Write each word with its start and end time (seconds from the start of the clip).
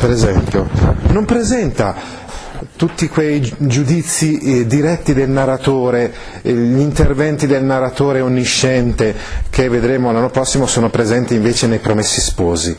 per 0.00 0.10
esempio, 0.10 0.66
non 1.08 1.26
presenta 1.26 1.94
tutti 2.76 3.06
quei 3.08 3.40
giudizi 3.58 4.38
eh, 4.38 4.66
diretti 4.66 5.12
del 5.12 5.28
narratore, 5.28 6.10
eh, 6.40 6.52
gli 6.54 6.78
interventi 6.78 7.46
del 7.46 7.62
narratore 7.64 8.22
onnisciente 8.22 9.14
che 9.50 9.68
vedremo 9.68 10.10
l'anno 10.10 10.30
prossimo 10.30 10.66
sono 10.66 10.88
presenti 10.88 11.34
invece 11.34 11.66
nei 11.66 11.80
Promessi 11.80 12.22
Sposi. 12.22 12.74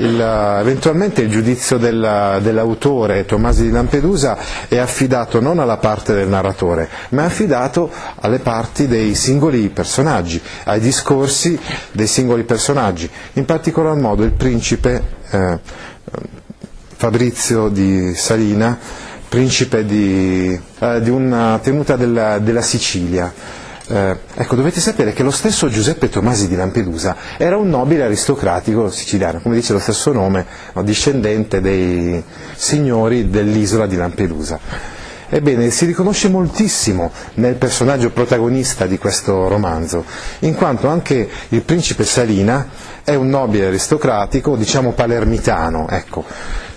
Il, 0.00 0.14
uh, 0.14 0.60
eventualmente 0.60 1.22
il 1.22 1.30
giudizio 1.30 1.76
della, 1.76 2.40
dell'autore 2.40 3.24
Tomasi 3.24 3.62
di 3.62 3.70
Lampedusa 3.70 4.36
è 4.66 4.78
affidato 4.78 5.40
non 5.40 5.60
alla 5.60 5.76
parte 5.76 6.14
del 6.14 6.26
narratore, 6.26 6.88
ma 7.10 7.22
è 7.22 7.26
affidato 7.26 7.88
alle 8.16 8.40
parti 8.40 8.88
dei 8.88 9.14
singoli 9.14 9.68
personaggi, 9.68 10.40
ai 10.64 10.80
discorsi 10.80 11.56
dei 11.92 12.08
singoli 12.08 12.42
personaggi, 12.42 13.08
in 13.34 13.44
particolar 13.44 13.94
modo 13.96 14.24
il 14.24 14.32
principe 14.32 15.02
eh, 15.30 15.58
Fabrizio 16.98 17.68
di 17.68 18.12
Salina, 18.16 18.76
principe 19.28 19.84
di, 19.84 20.60
eh, 20.80 21.00
di 21.00 21.10
una 21.10 21.60
tenuta 21.62 21.94
della, 21.94 22.40
della 22.40 22.60
Sicilia. 22.60 23.32
Eh, 23.86 24.16
ecco, 24.34 24.56
dovete 24.56 24.80
sapere 24.80 25.12
che 25.12 25.22
lo 25.22 25.30
stesso 25.30 25.68
Giuseppe 25.68 26.08
Tomasi 26.08 26.48
di 26.48 26.56
Lampedusa 26.56 27.14
era 27.36 27.56
un 27.56 27.68
nobile 27.68 28.02
aristocratico 28.02 28.90
siciliano, 28.90 29.38
come 29.40 29.54
dice 29.54 29.74
lo 29.74 29.78
stesso 29.78 30.12
nome, 30.12 30.44
no, 30.72 30.82
discendente 30.82 31.60
dei 31.60 32.20
signori 32.56 33.30
dell'isola 33.30 33.86
di 33.86 33.94
Lampedusa. 33.94 34.58
Ebbene, 35.30 35.70
si 35.70 35.84
riconosce 35.84 36.28
moltissimo 36.28 37.12
nel 37.34 37.54
personaggio 37.54 38.10
protagonista 38.10 38.86
di 38.86 38.98
questo 38.98 39.46
romanzo, 39.46 40.04
in 40.40 40.56
quanto 40.56 40.88
anche 40.88 41.28
il 41.50 41.62
principe 41.62 42.04
Salina 42.04 42.68
è 43.04 43.14
un 43.14 43.28
nobile 43.28 43.66
aristocratico, 43.66 44.56
diciamo 44.56 44.92
palermitano, 44.92 45.86
ecco, 45.88 46.24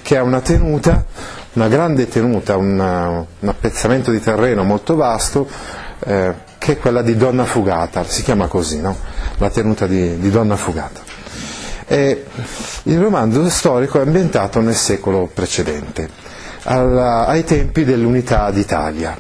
che 0.01 0.17
ha 0.17 0.23
una 0.23 0.41
tenuta, 0.41 1.05
una 1.53 1.67
grande 1.67 2.07
tenuta, 2.07 2.57
una, 2.57 3.25
un 3.39 3.47
appezzamento 3.47 4.11
di 4.11 4.19
terreno 4.19 4.63
molto 4.63 4.95
vasto, 4.95 5.47
eh, 5.99 6.33
che 6.57 6.73
è 6.73 6.77
quella 6.77 7.01
di 7.01 7.15
Donna 7.15 7.43
Fugata, 7.43 8.03
si 8.03 8.23
chiama 8.23 8.47
così, 8.47 8.81
no? 8.81 8.95
la 9.37 9.49
tenuta 9.49 9.87
di, 9.87 10.19
di 10.19 10.29
Donna 10.29 10.55
Fugata. 10.55 11.01
E 11.87 12.25
il 12.83 12.99
romanzo 12.99 13.49
storico 13.49 13.97
è 13.99 14.01
ambientato 14.03 14.61
nel 14.61 14.75
secolo 14.75 15.29
precedente, 15.33 16.09
alla, 16.63 17.25
ai 17.25 17.43
tempi 17.43 17.83
dell'unità 17.83 18.49
d'Italia. 18.51 19.17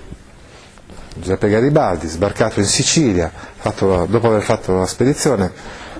Giuseppe 1.13 1.49
Garibaldi, 1.49 2.07
sbarcato 2.07 2.59
in 2.59 2.65
Sicilia, 2.65 3.31
fatto, 3.57 4.05
dopo 4.09 4.27
aver 4.27 4.41
fatto 4.41 4.77
la 4.77 4.85
spedizione, 4.85 5.51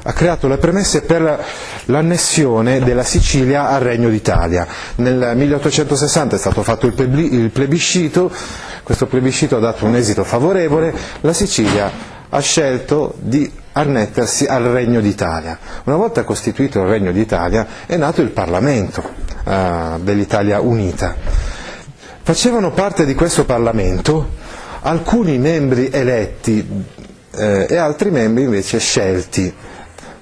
ha 0.04 0.14
creato 0.14 0.48
le 0.48 0.58
premesse 0.58 1.02
per 1.02 1.44
l'annessione 1.86 2.80
della 2.80 3.04
Sicilia 3.04 3.70
al 3.70 3.82
Regno 3.82 4.10
d'Italia. 4.10 4.66
Nel 4.96 5.34
1860 5.36 6.36
è 6.36 6.40
stato 6.40 6.64
fatto 6.64 6.88
il 6.88 7.50
plebiscito, 7.54 8.32
questo 8.84 9.06
plebiscito 9.08 9.58
ha 9.58 9.60
dato 9.60 9.86
un 9.86 9.96
esito 9.96 10.24
favorevole, 10.24 10.94
la 11.22 11.34
Sicilia 11.34 11.92
ha 12.30 12.40
scelto 12.40 13.14
di 13.20 13.52
annettersi 13.74 14.46
al 14.46 14.64
Regno 14.64 15.02
d'Italia. 15.02 15.58
Una 15.84 15.98
volta 15.98 16.24
costituito 16.24 16.82
il 16.82 16.88
Regno 16.88 17.12
d'Italia 17.12 17.68
è 17.86 17.96
nato 17.98 18.22
il 18.22 18.30
Parlamento 18.30 19.04
eh, 19.46 19.98
dell'Italia 20.02 20.60
unita. 20.62 21.16
Facevano 22.24 22.72
parte 22.72 23.06
di 23.06 23.14
questo 23.16 23.46
Parlamento 23.46 24.40
alcuni 24.82 25.38
membri 25.38 25.90
eletti 25.92 26.68
eh, 27.36 27.66
e 27.70 27.76
altri 27.76 28.10
membri 28.12 28.44
invece 28.44 28.80
scelti 28.80 29.54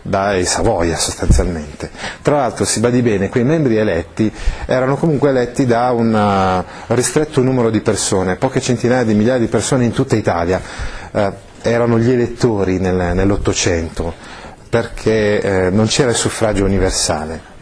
dai 0.09 0.43
Savoia 0.45 0.97
sostanzialmente. 0.97 1.89
Tra 2.21 2.37
l'altro 2.37 2.65
si 2.65 2.79
badi 2.79 3.01
bene, 3.01 3.29
quei 3.29 3.43
membri 3.43 3.77
eletti 3.77 4.31
erano 4.65 4.97
comunque 4.97 5.29
eletti 5.29 5.65
da 5.65 5.91
un 5.91 6.13
uh, 6.13 6.93
ristretto 6.93 7.41
numero 7.41 7.69
di 7.69 7.79
persone, 7.81 8.35
poche 8.35 8.59
centinaia 8.59 9.03
di 9.03 9.13
migliaia 9.13 9.39
di 9.39 9.47
persone 9.47 9.85
in 9.85 9.91
tutta 9.91 10.15
Italia, 10.15 10.59
eh, 11.11 11.31
erano 11.61 11.99
gli 11.99 12.09
elettori 12.11 12.79
nel, 12.79 13.13
nell'Ottocento, 13.15 14.13
perché 14.69 15.39
eh, 15.41 15.69
non 15.69 15.85
c'era 15.87 16.09
il 16.09 16.15
suffragio 16.15 16.65
universale 16.65 17.57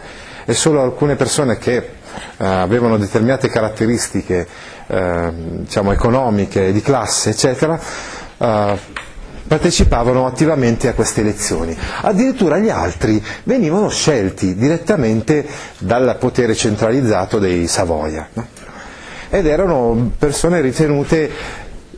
e 0.46 0.54
solo 0.54 0.82
alcune 0.82 1.16
persone 1.16 1.58
che 1.58 1.76
eh, 1.76 2.46
avevano 2.46 2.98
determinate 2.98 3.50
caratteristiche 3.50 4.48
eh, 4.88 5.32
diciamo, 5.34 5.92
economiche, 5.92 6.72
di 6.72 6.82
classe, 6.82 7.32
eccetera, 7.32 7.78
eh, 8.38 8.78
partecipavano 9.48 10.26
attivamente 10.26 10.88
a 10.88 10.94
queste 10.94 11.22
elezioni. 11.22 11.76
Addirittura 12.02 12.58
gli 12.58 12.70
altri 12.70 13.24
venivano 13.44 13.90
scelti 13.90 14.56
direttamente 14.56 15.46
dal 15.80 16.18
potere 16.20 16.54
centralizzato 16.54 17.40
dei 17.40 17.68
Savoia. 17.68 18.28
No? 18.34 18.48
Ed 19.30 19.46
erano 19.46 20.12
persone 20.18 20.62
ritenute 20.62 21.30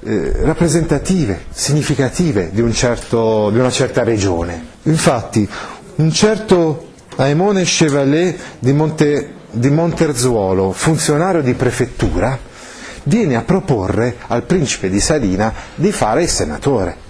eh, 0.02 0.32
rappresentative, 0.44 1.46
significative 1.52 2.50
di, 2.52 2.62
un 2.62 2.74
certo, 2.74 3.50
di, 3.52 3.60
una 3.60 3.72
certa 3.72 4.04
regione. 4.04 4.66
Infatti, 4.84 5.48
un 5.96 6.12
certo 6.12 6.88
Aemone 7.18 7.64
Chevalier 7.64 8.36
di, 8.60 8.72
Monte, 8.72 9.34
di 9.52 9.70
Monterzuolo, 9.70 10.72
funzionario 10.72 11.42
di 11.42 11.54
prefettura, 11.54 12.38
viene 13.04 13.36
a 13.36 13.42
proporre 13.42 14.16
al 14.28 14.44
principe 14.44 14.90
di 14.90 15.00
Salina 15.00 15.54
di 15.76 15.92
fare 15.92 16.24
il 16.24 16.30
senatore 16.30 17.08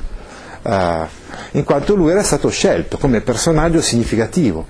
eh, 0.62 1.06
in 1.52 1.64
quanto 1.64 1.96
lui 1.96 2.12
era 2.12 2.24
stato 2.24 2.50
scelto 2.50 2.98
come 2.98 3.22
personaggio 3.22 3.82
significativo 3.82 4.66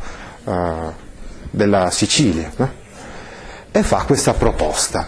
eh, 0.46 1.08
della 1.52 1.90
Sicilia 1.92 2.52
no? 2.56 2.72
e 3.72 3.84
fa 3.84 4.04
questa 4.06 4.34
proposta. 4.34 5.08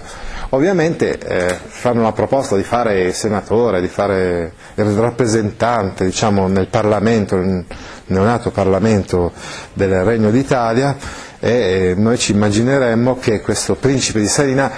Ovviamente 0.53 1.18
eh, 1.18 1.58
fanno 1.66 2.02
la 2.02 2.12
proposta 2.12 2.58
di 2.58 2.64
fare 2.64 3.13
senatore, 3.13 3.80
di 3.80 3.88
fare 3.88 4.51
il 4.75 4.86
rappresentante 4.98 6.04
diciamo, 6.04 6.48
nel 6.48 6.68
Parlamento, 6.68 7.38
nel 7.38 7.63
neonato 8.07 8.51
Parlamento 8.51 9.31
del 9.74 10.04
Regno 10.04 10.30
d'Italia 10.30 10.98
e 11.39 11.94
noi 11.98 12.18
ci 12.18 12.33
immagineremmo 12.33 13.18
che 13.18 13.39
questo 13.39 13.75
principe 13.75 14.19
di 14.19 14.28
Salina 14.28 14.69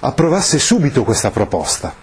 approvasse 0.00 0.58
subito 0.58 1.04
questa 1.04 1.30
proposta 1.30 1.94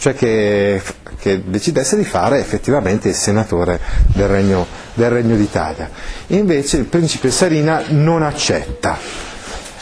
cioè 0.00 0.14
che, 0.14 0.80
che, 1.18 1.42
decidesse 1.44 1.94
di 1.94 2.04
fare 2.04 2.38
effettivamente 2.40 3.08
il 3.08 3.14
senatore 3.14 3.78
del 4.06 4.28
Regno, 4.28 4.66
del 4.94 5.10
Regno 5.10 5.36
d'Italia. 5.36 5.90
Invece 6.28 6.78
il 6.78 6.86
principe 6.86 7.30
Sarina 7.30 7.84
non 7.88 8.22
accetta. 8.22 8.96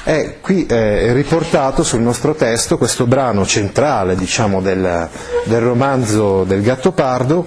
E 0.02 0.38
qui 0.40 0.66
è 0.66 1.12
riportato 1.12 1.84
sul 1.84 2.00
nostro 2.00 2.34
testo 2.34 2.78
questo 2.78 3.06
brano 3.06 3.46
centrale 3.46 4.16
diciamo, 4.16 4.60
del, 4.60 5.08
del 5.44 5.60
romanzo 5.60 6.42
del 6.44 6.62
Gattopardo 6.62 7.46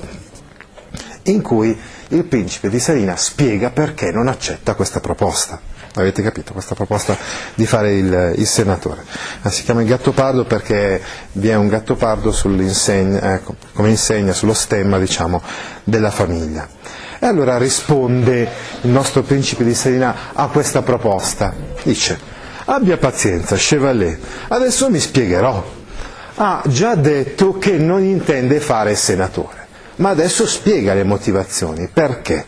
in 1.23 1.41
cui 1.41 1.77
il 2.09 2.23
principe 2.23 2.69
di 2.69 2.79
Sarina 2.79 3.18
spiega 3.18 3.69
perché 3.71 4.12
non 4.12 4.27
accetta 4.29 4.75
questa 4.75 5.01
proposta. 5.01 5.59
Avete 5.95 6.21
capito, 6.21 6.53
questa 6.53 6.75
proposta 6.75 7.17
di 7.53 7.65
fare 7.65 7.93
il, 7.93 8.33
il 8.38 8.47
senatore. 8.47 9.03
Ah, 9.41 9.49
si 9.49 9.63
chiama 9.63 9.81
il 9.81 9.88
gattopardo 9.88 10.45
perché 10.45 11.01
vi 11.33 11.49
è 11.49 11.55
un 11.55 11.67
gattopardo 11.67 12.33
ecco, 12.33 13.55
come 13.73 13.89
insegna 13.89 14.33
sullo 14.33 14.53
stemma 14.53 14.97
diciamo, 14.99 15.41
della 15.83 16.11
famiglia. 16.11 16.67
E 17.19 17.25
allora 17.25 17.57
risponde 17.57 18.49
il 18.81 18.89
nostro 18.89 19.21
principe 19.21 19.63
di 19.63 19.75
Serena 19.75 20.33
a 20.33 20.47
questa 20.47 20.81
proposta. 20.81 21.53
Dice, 21.83 22.19
abbia 22.65 22.97
pazienza, 22.97 23.55
Chevalier, 23.55 24.17
adesso 24.47 24.89
mi 24.89 24.99
spiegherò. 24.99 25.79
Ha 26.33 26.63
già 26.65 26.95
detto 26.95 27.57
che 27.57 27.73
non 27.73 28.03
intende 28.03 28.59
fare 28.59 28.95
senatore, 28.95 29.67
ma 29.97 30.09
adesso 30.09 30.47
spiega 30.47 30.94
le 30.94 31.03
motivazioni. 31.03 31.87
Perché? 31.94 32.45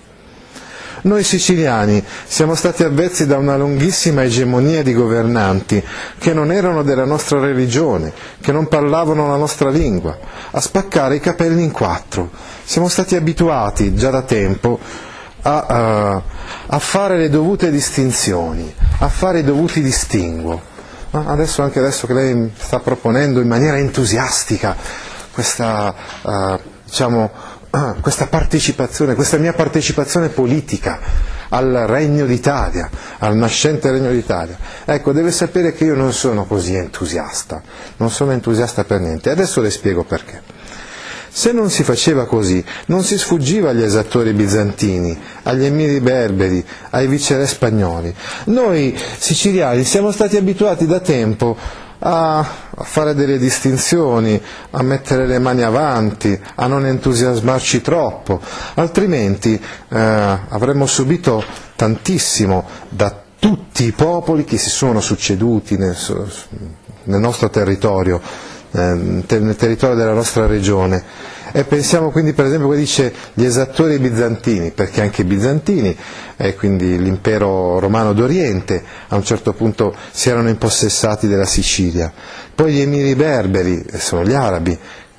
Noi 1.06 1.24
siciliani 1.24 2.02
siamo 2.26 2.56
stati 2.56 2.84
avvezzi 2.84 3.26
da 3.26 3.38
una 3.38 3.58
lunghissima 3.58 4.24
egemonia 4.24 4.84
di 4.84 4.94
governanti 4.94 5.84
che 6.18 6.34
non 6.34 6.50
erano 6.50 6.82
della 6.82 7.04
nostra 7.04 7.40
religione, 7.40 8.14
che 8.40 8.54
non 8.54 8.70
parlavano 8.70 9.28
la 9.28 9.36
nostra 9.36 9.70
lingua, 9.70 10.18
a 10.52 10.62
spaccare 10.62 11.16
i 11.16 11.20
capelli 11.20 11.62
in 11.62 11.72
quattro. 11.72 12.30
Siamo 12.64 12.88
stati 12.88 13.18
abituati 13.18 13.94
già 13.96 14.12
da 14.12 14.22
tempo 14.22 14.80
a, 15.42 15.66
a, 15.66 16.22
a 16.68 16.80
fare 16.80 17.18
le 17.18 17.30
dovute 17.30 17.70
distinzioni, 17.70 18.74
a 19.00 19.10
fare 19.10 19.40
i 19.40 19.44
dovuti 19.44 19.82
distinguo. 19.82 20.72
Adesso, 21.12 21.62
anche 21.64 21.80
adesso 21.80 22.08
che 22.08 22.14
lei 22.14 22.50
sta 22.58 22.80
proponendo 22.80 23.42
in 23.42 23.48
maniera 23.48 23.78
entusiastica 23.78 24.76
questa, 25.34 25.94
uh, 26.22 26.60
diciamo, 26.86 27.30
questa 28.02 28.28
partecipazione, 28.28 29.16
questa 29.16 29.38
mia 29.38 29.54
partecipazione 29.54 30.30
politica 30.30 31.00
al 31.50 31.86
Regno 31.88 32.26
d'Italia, 32.26 32.90
al 33.20 33.36
nascente 33.36 33.90
Regno 33.92 34.12
d'Italia. 34.12 34.58
Ecco, 34.86 35.12
deve 35.12 35.32
sapere 35.32 35.74
che 35.74 35.86
io 35.86 35.96
non 35.96 36.14
sono 36.14 36.46
così 36.46 36.76
entusiasta, 36.76 37.62
non 37.98 38.12
sono 38.12 38.32
entusiasta 38.32 38.84
per 38.84 39.00
niente. 39.00 39.30
Adesso 39.32 39.62
le 39.62 39.72
spiego 39.72 40.04
perché. 40.04 40.42
Se 41.36 41.52
non 41.52 41.72
si 41.72 41.84
faceva 41.84 42.28
così, 42.28 42.64
non 42.88 43.02
si 43.02 43.18
sfuggiva 43.18 43.72
agli 43.72 43.82
esattori 43.82 44.34
bizantini, 44.34 45.20
agli 45.44 45.66
emiri 45.66 46.00
berberi, 46.00 46.64
ai 46.92 47.08
viceré 47.08 47.48
spagnoli. 47.48 48.14
Noi 48.46 48.96
siciliani 49.18 49.84
siamo 49.84 50.12
stati 50.12 50.38
abituati 50.38 50.86
da 50.86 51.00
tempo 51.00 51.58
a, 52.06 52.46
fare 52.84 53.14
delle 53.16 53.38
distinzioni, 53.38 54.40
a 54.72 54.84
mettere 54.84 55.26
le 55.26 55.40
mani 55.40 55.62
avanti, 55.64 56.38
a 56.56 56.68
non 56.68 56.86
entusiasmarci 56.86 57.82
troppo, 57.82 58.42
altrimenti 58.76 59.54
eh, 59.90 59.98
avremmo 60.50 60.86
subito 60.86 61.44
tantissimo 61.76 62.66
da 62.90 63.22
tutti 63.40 63.86
i 63.86 63.92
popoli 63.92 64.44
che 64.44 64.58
si 64.58 64.70
sono 64.70 65.00
succeduti 65.02 65.78
nel, 65.78 65.96
nel 67.04 67.20
nostro 67.20 67.50
territorio, 67.50 68.22
eh, 68.72 68.80
nel 68.80 69.56
territorio 69.56 69.96
della 69.96 70.14
nostra 70.14 70.46
regione 70.46 71.32
e 71.56 71.64
pensiamo 71.66 72.10
quindi 72.10 72.34
per 72.34 72.46
esempio 72.46 72.68
che 72.70 72.78
dice 72.78 73.14
gli 73.34 73.46
esattori 73.46 74.00
bizantini, 74.00 74.72
perché 74.72 75.02
anche 75.02 75.22
i 75.22 75.26
bizantini, 75.26 75.96
e 76.36 76.56
quindi 76.56 76.98
l'impero 76.98 77.78
romano 77.78 78.12
d'Oriente, 78.14 78.84
a 79.10 79.16
un 79.16 79.24
certo 79.24 79.54
punto 79.54 79.96
si 80.12 80.30
erano 80.30 80.50
impossessati 80.50 81.28
della 81.28 81.46
Sicilia. 81.46 82.12
Poi 82.56 82.74
gli 82.74 82.82
emiri 82.82 83.14
berberi, 83.16 83.86
sono 83.98 84.24
gli 84.24 84.34
arabi, 84.34 84.76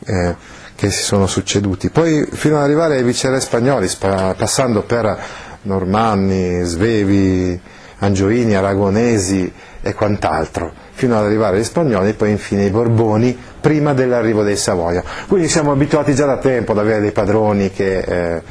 eh, 0.07 0.35
che 0.75 0.91
si 0.91 1.05
sono 1.05 1.29
succeduti. 1.29 1.91
Poi 1.91 2.27
fino 2.33 2.57
ad 2.57 2.65
arrivare 2.65 2.97
ai 2.97 3.05
viceré 3.05 3.41
spagnoli, 3.41 3.87
spa- 3.87 4.35
passando 4.37 4.83
per 4.83 5.17
normanni, 5.63 6.65
svevi, 6.65 7.59
angioini, 7.99 8.55
aragonesi 8.55 9.53
e 9.87 9.93
quant'altro, 9.93 10.73
fino 10.93 11.19
ad 11.19 11.25
arrivare 11.27 11.59
agli 11.59 11.65
spagnoli 11.65 12.09
e 12.09 12.15
poi 12.15 12.31
infine 12.31 12.65
i 12.65 12.71
Borboni 12.71 13.39
prima 13.61 13.93
dell'arrivo 13.93 14.43
dei 14.43 14.57
Savoia. 14.57 15.05
Quindi 15.29 15.47
siamo 15.47 15.73
abituati 15.73 16.15
già 16.15 16.25
da 16.25 16.39
tempo 16.39 16.73
ad 16.73 16.79
avere 16.79 17.03
dei 17.03 17.13
padroni 17.13 17.71
che 17.71 17.99
eh, 17.99 18.43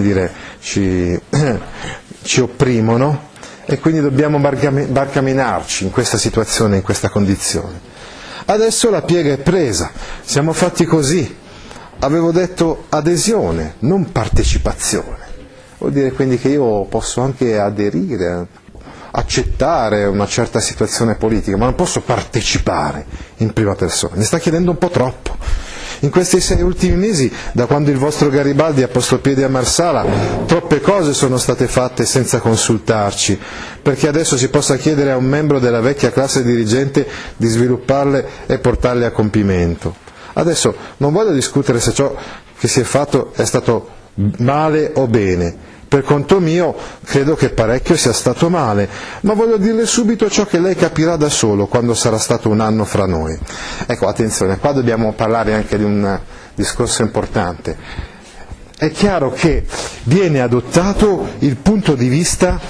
dire, 0.00 0.32
ci, 0.58 1.20
ci 2.22 2.40
opprimono 2.40 3.28
e 3.66 3.78
quindi 3.78 4.00
dobbiamo 4.00 4.38
barcaminarci 4.38 5.84
in 5.84 5.90
questa 5.90 6.16
situazione, 6.16 6.76
in 6.76 6.82
questa 6.82 7.10
condizione. 7.10 7.88
Adesso 8.46 8.88
la 8.88 9.02
piega 9.02 9.34
è 9.34 9.38
presa, 9.38 9.90
siamo 10.22 10.54
fatti 10.54 10.86
così. 10.86 11.36
Avevo 11.98 12.32
detto 12.32 12.84
adesione, 12.88 13.74
non 13.80 14.10
partecipazione. 14.12 15.28
Vuol 15.76 15.92
dire 15.92 16.12
quindi 16.12 16.38
che 16.38 16.48
io 16.48 16.84
posso 16.86 17.20
anche 17.20 17.58
aderire 17.58 18.46
accettare 19.12 20.04
una 20.04 20.26
certa 20.26 20.60
situazione 20.60 21.14
politica, 21.14 21.56
ma 21.56 21.64
non 21.64 21.74
posso 21.74 22.00
partecipare 22.00 23.04
in 23.38 23.52
prima 23.52 23.74
persona. 23.74 24.16
Mi 24.16 24.24
sta 24.24 24.38
chiedendo 24.38 24.70
un 24.70 24.78
po' 24.78 24.88
troppo. 24.90 25.36
In 26.02 26.10
questi 26.10 26.40
sei 26.40 26.62
ultimi 26.62 26.96
mesi, 26.96 27.30
da 27.52 27.66
quando 27.66 27.90
il 27.90 27.98
vostro 27.98 28.30
Garibaldi 28.30 28.82
ha 28.82 28.88
posto 28.88 29.18
piede 29.18 29.44
a 29.44 29.48
Marsala, 29.50 30.06
troppe 30.46 30.80
cose 30.80 31.12
sono 31.12 31.36
state 31.36 31.66
fatte 31.68 32.06
senza 32.06 32.38
consultarci, 32.40 33.38
perché 33.82 34.08
adesso 34.08 34.38
si 34.38 34.48
possa 34.48 34.76
chiedere 34.76 35.10
a 35.10 35.16
un 35.18 35.26
membro 35.26 35.58
della 35.58 35.80
vecchia 35.80 36.10
classe 36.10 36.42
dirigente 36.42 37.06
di 37.36 37.46
svilupparle 37.48 38.26
e 38.46 38.58
portarle 38.58 39.04
a 39.04 39.10
compimento. 39.10 39.94
Adesso 40.32 40.74
non 40.98 41.12
voglio 41.12 41.32
discutere 41.32 41.80
se 41.80 41.92
ciò 41.92 42.14
che 42.58 42.66
si 42.68 42.80
è 42.80 42.84
fatto 42.84 43.32
è 43.34 43.44
stato 43.44 43.88
male 44.38 44.92
o 44.94 45.06
bene, 45.06 45.54
per 45.90 46.04
conto 46.04 46.38
mio 46.38 46.72
credo 47.02 47.34
che 47.34 47.48
parecchio 47.50 47.96
sia 47.96 48.12
stato 48.12 48.48
male, 48.48 48.88
ma 49.22 49.34
voglio 49.34 49.56
dirle 49.56 49.86
subito 49.86 50.30
ciò 50.30 50.46
che 50.46 50.60
lei 50.60 50.76
capirà 50.76 51.16
da 51.16 51.28
solo 51.28 51.66
quando 51.66 51.94
sarà 51.94 52.16
stato 52.16 52.48
un 52.48 52.60
anno 52.60 52.84
fra 52.84 53.06
noi. 53.06 53.36
Ecco, 53.86 54.06
attenzione, 54.06 54.58
qua 54.58 54.70
dobbiamo 54.70 55.12
parlare 55.14 55.52
anche 55.52 55.76
di 55.76 55.82
un 55.82 56.16
discorso 56.54 57.02
importante. 57.02 57.76
È 58.78 58.88
chiaro 58.92 59.32
che 59.32 59.64
viene 60.04 60.40
adottato 60.40 61.26
il 61.40 61.56
punto 61.56 61.96
di 61.96 62.06
vista 62.06 62.60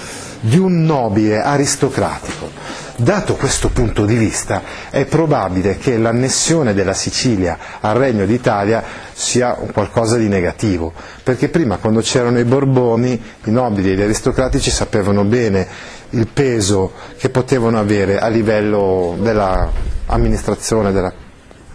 di 0.40 0.56
un 0.56 0.82
nobile 0.82 1.42
aristocratico. 1.42 2.59
Dato 3.00 3.34
questo 3.36 3.70
punto 3.70 4.04
di 4.04 4.14
vista, 4.14 4.60
è 4.90 5.06
probabile 5.06 5.78
che 5.78 5.96
l'annessione 5.96 6.74
della 6.74 6.92
Sicilia 6.92 7.56
al 7.80 7.94
Regno 7.94 8.26
d'Italia 8.26 8.84
sia 9.14 9.54
qualcosa 9.54 10.18
di 10.18 10.28
negativo, 10.28 10.92
perché 11.22 11.48
prima 11.48 11.78
quando 11.78 12.02
c'erano 12.02 12.38
i 12.38 12.44
Borboni, 12.44 13.12
i 13.44 13.50
nobili 13.50 13.92
e 13.92 13.94
gli 13.94 14.02
aristocratici 14.02 14.70
sapevano 14.70 15.24
bene 15.24 15.66
il 16.10 16.26
peso 16.26 16.92
che 17.16 17.30
potevano 17.30 17.78
avere 17.78 18.18
a 18.18 18.28
livello 18.28 19.16
dell'amministrazione, 19.18 20.92
della, 20.92 21.10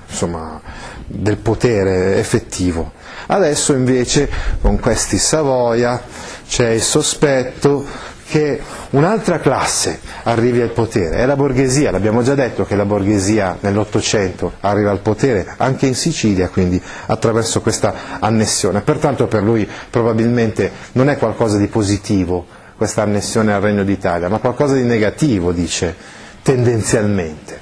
insomma, 0.07 0.61
del 1.07 1.37
potere 1.37 2.19
effettivo. 2.19 2.91
Adesso 3.25 3.73
invece 3.73 4.29
con 4.61 4.77
questi 4.79 5.17
Savoia 5.17 5.99
c'è 6.47 6.69
il 6.69 6.83
sospetto 6.83 8.13
che 8.27 8.59
un'altra 8.91 9.39
classe 9.39 9.99
arrivi 10.23 10.61
al 10.61 10.71
potere, 10.71 11.17
è 11.17 11.25
la 11.25 11.35
borghesia, 11.35 11.91
l'abbiamo 11.91 12.23
già 12.23 12.33
detto 12.33 12.65
che 12.65 12.75
la 12.75 12.85
borghesia 12.85 13.57
nell'Ottocento 13.61 14.53
arriva 14.61 14.89
al 14.91 14.99
potere 14.99 15.53
anche 15.57 15.85
in 15.85 15.95
Sicilia, 15.95 16.49
quindi 16.49 16.81
attraverso 17.07 17.61
questa 17.61 17.93
annessione, 18.19 18.81
pertanto 18.81 19.27
per 19.27 19.43
lui 19.43 19.67
probabilmente 19.89 20.71
non 20.93 21.09
è 21.09 21.17
qualcosa 21.17 21.57
di 21.57 21.67
positivo 21.67 22.45
questa 22.75 23.03
annessione 23.03 23.53
al 23.53 23.61
Regno 23.61 23.83
d'Italia, 23.83 24.27
ma 24.27 24.39
qualcosa 24.39 24.73
di 24.73 24.83
negativo, 24.83 25.51
dice, 25.51 25.95
tendenzialmente. 26.41 27.61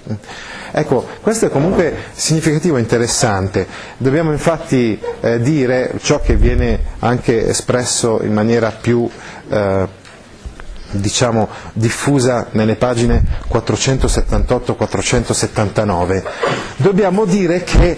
Ecco, 0.72 1.05
questo 1.22 1.46
è 1.46 1.50
comunque 1.50 1.93
significativo 2.13 2.77
e 2.77 2.79
interessante. 2.79 3.67
Dobbiamo 3.98 4.32
infatti 4.32 5.00
eh, 5.22 5.39
dire 5.39 5.91
ciò 6.01 6.20
che 6.20 6.36
viene 6.36 6.79
anche 7.00 7.48
espresso 7.48 8.22
in 8.24 8.34
maniera 8.34 8.72
più 8.72 9.08
eh, 9.50 9.88
diciamo, 10.93 11.50
diffusa 11.73 12.47
nelle 12.51 12.75
pagine 12.75 13.23
478-479, 13.51 16.23
dobbiamo 16.77 17.25
dire 17.25 17.63
che 17.63 17.97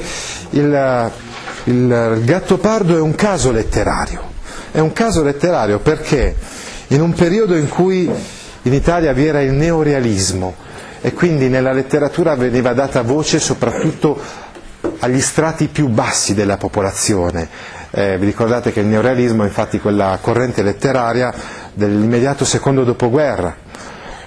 il, 0.52 1.12
il 1.66 2.22
Gattopardo 2.24 2.96
è 2.98 3.02
un 3.02 3.16
caso 3.16 3.52
letterario. 3.52 4.32
È 4.72 4.80
un 4.80 4.94
caso 4.94 5.22
letterario 5.24 5.80
perché 5.80 6.36
in 6.88 7.02
un 7.02 7.14
periodo 7.14 7.56
in 7.56 7.68
cui 7.70 8.10
in 8.64 8.74
Italia 8.74 9.14
vi 9.14 9.26
era 9.26 9.42
il 9.42 9.52
neorealismo 9.54 10.56
e 11.02 11.14
quindi 11.14 11.48
nella 11.50 11.72
letteratura 11.72 12.36
veniva 12.36 12.74
data 12.74 13.02
voce 13.04 13.40
soprattutto 13.40 14.20
agli 15.00 15.22
strati 15.22 15.68
più 15.68 15.88
bassi 15.88 16.34
della 16.34 16.58
popolazione. 16.58 17.48
Eh, 17.92 18.18
vi 18.18 18.26
ricordate 18.26 18.72
che 18.72 18.82
il 18.82 18.88
neorealismo 18.88 19.44
è 19.44 19.48
infatti 19.48 19.80
quella 19.80 20.18
corrente 20.22 20.62
letteraria 20.64 21.34
dell'immediato 21.76 22.44
secondo 22.46 22.84
dopoguerra, 22.84 23.56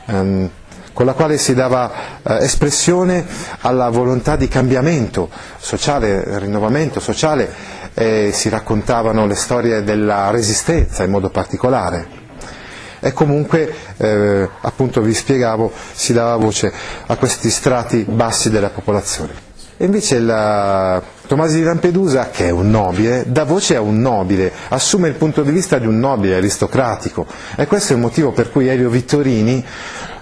ehm, 0.07 0.51
con 0.93 1.07
la 1.07 1.13
quale 1.15 1.39
si 1.39 1.55
dava 1.55 1.91
eh, 2.23 2.39
espressione 2.45 3.25
alla 3.61 3.89
volontà 3.89 4.37
di 4.37 4.49
cambiamento 4.49 5.29
sociale, 5.59 6.39
rinnovamento 6.39 7.01
sociale, 7.01 7.77
e 7.95 8.31
si 8.33 8.49
raccontavano 8.49 9.27
le 9.27 9.35
storie 9.35 9.83
della 9.83 10.31
resistenza 10.31 11.03
in 11.03 11.11
modo 11.11 11.31
particolare. 11.31 12.17
e 13.01 13.13
comunque 13.13 13.73
eh, 13.97 14.49
appunto 14.61 15.01
vi 15.01 15.15
spiegavo 15.15 15.71
si 15.93 16.13
dava 16.13 16.35
voce 16.37 16.73
a 17.07 17.17
questi 17.17 17.49
strati 17.51 18.05
bassi 18.09 18.51
della 18.51 18.71
popolazione. 18.71 19.48
E 19.81 19.85
invece 19.85 20.19
la 20.19 21.01
Tomasi 21.29 21.59
di 21.59 21.63
Lampedusa, 21.63 22.31
che 22.31 22.47
è 22.47 22.51
un 22.51 22.69
nobile, 22.69 23.25
dà 23.29 23.45
voce 23.45 23.77
a 23.77 23.81
un 23.81 24.01
nobile, 24.01 24.51
assume 24.71 25.07
il 25.07 25.15
punto 25.15 25.43
di 25.43 25.53
vista 25.53 25.79
di 25.79 25.87
un 25.87 26.01
nobile 26.01 26.35
aristocratico 26.35 27.25
e 27.55 27.67
questo 27.69 27.93
è 27.93 27.95
il 27.97 28.03
motivo 28.03 28.33
per 28.33 28.51
cui 28.51 28.67
Elio 28.67 28.91
Vittorini 28.91 29.65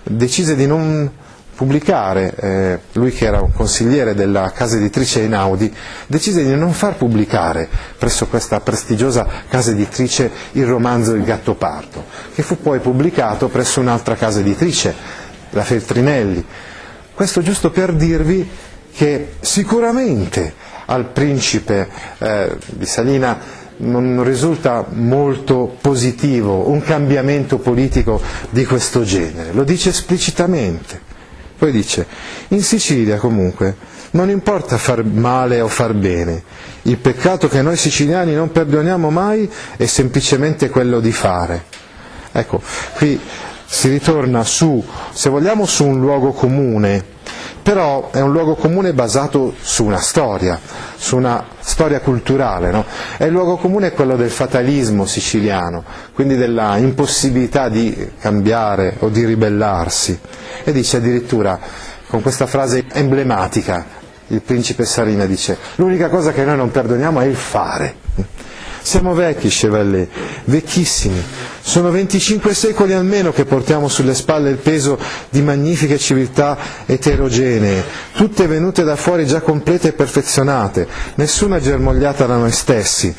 decise 0.03 0.57
di 0.57 0.67
non 0.67 1.11
pubblicare, 1.57 2.35
eh, 2.37 2.79
lui 2.93 3.11
che 3.13 3.25
era 3.25 3.41
un 3.41 3.51
consigliere 3.51 4.15
della 4.15 4.53
casa 4.55 4.77
editrice 4.77 5.23
Einaudi, 5.23 5.75
decise 6.07 6.45
di 6.45 6.55
non 6.55 6.73
far 6.73 6.97
pubblicare 6.97 7.67
presso 7.97 8.27
questa 8.27 8.61
prestigiosa 8.61 9.27
casa 9.49 9.71
editrice 9.71 10.31
il 10.53 10.67
romanzo 10.67 11.15
Il 11.15 11.25
Gattopardo, 11.25 12.05
che 12.35 12.43
fu 12.43 12.61
poi 12.61 12.79
pubblicato 12.81 13.49
presso 13.49 13.81
un'altra 13.81 14.17
casa 14.17 14.41
editrice, 14.41 14.95
la 15.51 15.63
Feltrinelli. 15.63 16.45
Questo 17.15 17.41
giusto 17.41 17.71
per 17.71 17.95
dirvi 17.95 18.47
che 18.97 19.35
sicuramente 19.41 20.55
al 20.87 21.11
principe 21.11 21.89
eh, 22.19 22.57
di 22.67 22.87
Salina 22.87 23.39
non 23.79 24.25
risulta 24.25 24.87
molto 24.89 25.77
positivo 25.81 26.71
un 26.71 26.81
cambiamento 26.83 27.59
politico 27.59 28.21
di 28.49 28.65
questo 28.65 29.03
genere, 29.05 29.53
lo 29.53 29.65
dice 29.65 29.91
esplicitamente. 29.91 30.99
Poi 31.59 31.73
dice, 31.73 32.07
in 32.49 32.63
Sicilia 32.63 33.19
comunque 33.19 33.77
non 34.13 34.31
importa 34.31 34.79
far 34.79 35.05
male 35.05 35.61
o 35.61 35.69
far 35.69 35.93
bene, 35.93 36.43
il 36.83 36.97
peccato 36.97 37.49
che 37.49 37.61
noi 37.61 37.77
siciliani 37.77 38.33
non 38.35 38.51
perdoniamo 38.51 39.11
mai 39.11 39.51
è 39.77 39.85
semplicemente 39.85 40.71
quello 40.71 41.01
di 41.01 41.13
fare. 41.13 41.65
Ecco, 42.33 42.63
qui 42.97 43.21
si 43.67 43.89
ritorna 43.89 44.43
su, 44.45 44.83
se 45.13 45.29
vogliamo, 45.29 45.67
su 45.67 45.85
un 45.87 46.01
luogo 46.01 46.33
comune 46.33 47.15
però 47.67 48.11
è 48.13 48.21
un 48.21 48.31
luogo 48.31 48.55
comune 48.55 48.93
basato 48.93 49.53
su 49.61 49.85
una 49.85 49.99
storia, 49.99 50.57
su 50.95 51.17
una 51.17 51.45
storia 51.59 51.99
culturale. 51.99 52.71
No? 52.71 52.85
E 53.19 53.25
il 53.25 53.33
luogo 53.33 53.57
comune 53.57 53.89
è 53.89 53.93
quello 53.93 54.15
del 54.15 54.31
fatalismo 54.31 55.05
siciliano, 55.05 55.83
quindi 56.15 56.37
della 56.37 56.77
impossibilità 56.77 57.69
di 57.69 58.13
cambiare 58.21 58.95
o 59.01 59.09
di 59.09 59.25
ribellarsi. 59.25 60.17
E 60.63 60.71
dice 60.71 60.99
addirittura, 60.99 61.59
con 62.07 62.23
questa 62.23 62.47
frase 62.47 62.85
emblematica, 62.93 63.85
il 64.29 64.43
principe 64.43 64.85
Sarina 64.85 65.25
dice, 65.25 65.59
l'unica 65.75 66.09
cosa 66.09 66.31
che 66.31 66.45
noi 66.45 66.57
non 66.57 66.71
perdoniamo 66.71 67.21
è 67.21 67.25
il 67.25 67.35
fare. 67.35 67.97
Siamo 68.81 69.13
vecchi, 69.13 69.49
Chevalier, 69.49 70.07
vecchissimi. 70.45 71.21
Sono 71.67 71.91
25 71.91 72.55
secoli 72.55 72.93
almeno 72.93 73.33
che 73.33 73.45
portiamo 73.45 73.89
sulle 73.89 74.15
spalle 74.15 74.51
il 74.51 74.57
peso 74.57 74.97
di 75.29 75.43
magnifiche 75.43 75.99
civiltà 75.99 76.57
eterogenee, 76.87 77.83
tutte 78.15 78.47
venute 78.47 78.85
da 78.85 78.95
fuori 78.95 79.27
già 79.27 79.41
complete 79.41 79.89
e 79.89 79.93
perfezionate, 79.93 80.87
nessuna 81.17 81.59
germogliata 81.59 82.25
da 82.25 82.37
noi 82.37 82.53
stessi, 82.53 83.13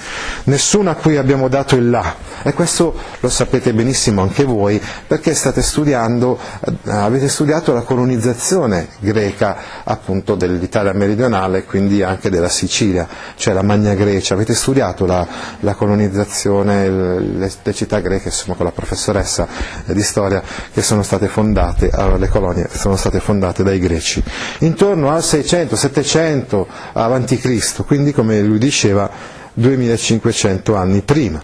nessuna 0.45 0.91
a 0.91 0.95
cui 0.95 1.17
abbiamo 1.17 1.49
dato 1.49 1.75
il 1.75 1.89
là. 1.89 2.15
E 2.41 2.53
questo 2.53 2.95
lo 3.19 3.29
sapete 3.29 3.73
benissimo 3.73 4.21
anche 4.21 4.45
voi, 4.45 4.81
perché 5.05 5.33
studiando, 5.33 6.39
eh, 6.65 6.89
avete 6.89 7.27
studiato 7.27 7.73
la 7.73 7.81
colonizzazione 7.81 8.87
greca 8.99 9.57
appunto 9.83 10.35
dell'Italia 10.35 10.93
meridionale 10.93 11.59
e 11.59 11.65
quindi 11.65 12.01
anche 12.01 12.29
della 12.29 12.47
Sicilia, 12.47 13.05
cioè 13.35 13.53
la 13.53 13.61
Magna 13.61 13.93
Grecia, 13.93 14.35
avete 14.35 14.53
studiato 14.55 15.05
la, 15.05 15.27
la 15.59 15.73
colonizzazione, 15.75 16.89
le, 16.89 17.51
le, 17.61 17.73
città 17.73 17.99
greche, 17.99 18.31
insomma 18.37 18.55
con 18.55 18.65
la 18.65 18.71
professoressa 18.71 19.47
di 19.85 20.03
storia, 20.03 20.41
che 20.71 20.81
sono 20.81 21.01
state 21.03 21.27
fondate, 21.27 21.89
le 22.17 22.29
colonie 22.29 22.67
sono 22.71 22.95
state 22.95 23.19
fondate 23.19 23.63
dai 23.63 23.79
greci, 23.79 24.23
intorno 24.59 25.11
al 25.11 25.21
600-700 25.21 26.65
a.C., 26.93 27.85
quindi 27.85 28.13
come 28.13 28.41
lui 28.41 28.59
diceva 28.59 29.09
2500 29.53 30.75
anni 30.75 31.01
prima. 31.01 31.41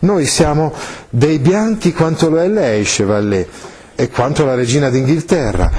Noi 0.00 0.26
siamo 0.26 0.74
dei 1.08 1.38
bianchi 1.38 1.92
quanto 1.92 2.28
lo 2.28 2.38
è 2.40 2.48
lei, 2.48 2.84
Chevalier, 2.84 3.46
e 3.94 4.10
quanto 4.10 4.44
la 4.44 4.54
regina 4.54 4.90
d'Inghilterra. 4.90 5.70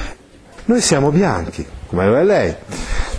Noi 0.65 0.81
siamo 0.81 1.11
bianchi, 1.11 1.65
come 1.87 2.07
lo 2.07 2.17
è 2.17 2.23
lei. 2.23 2.55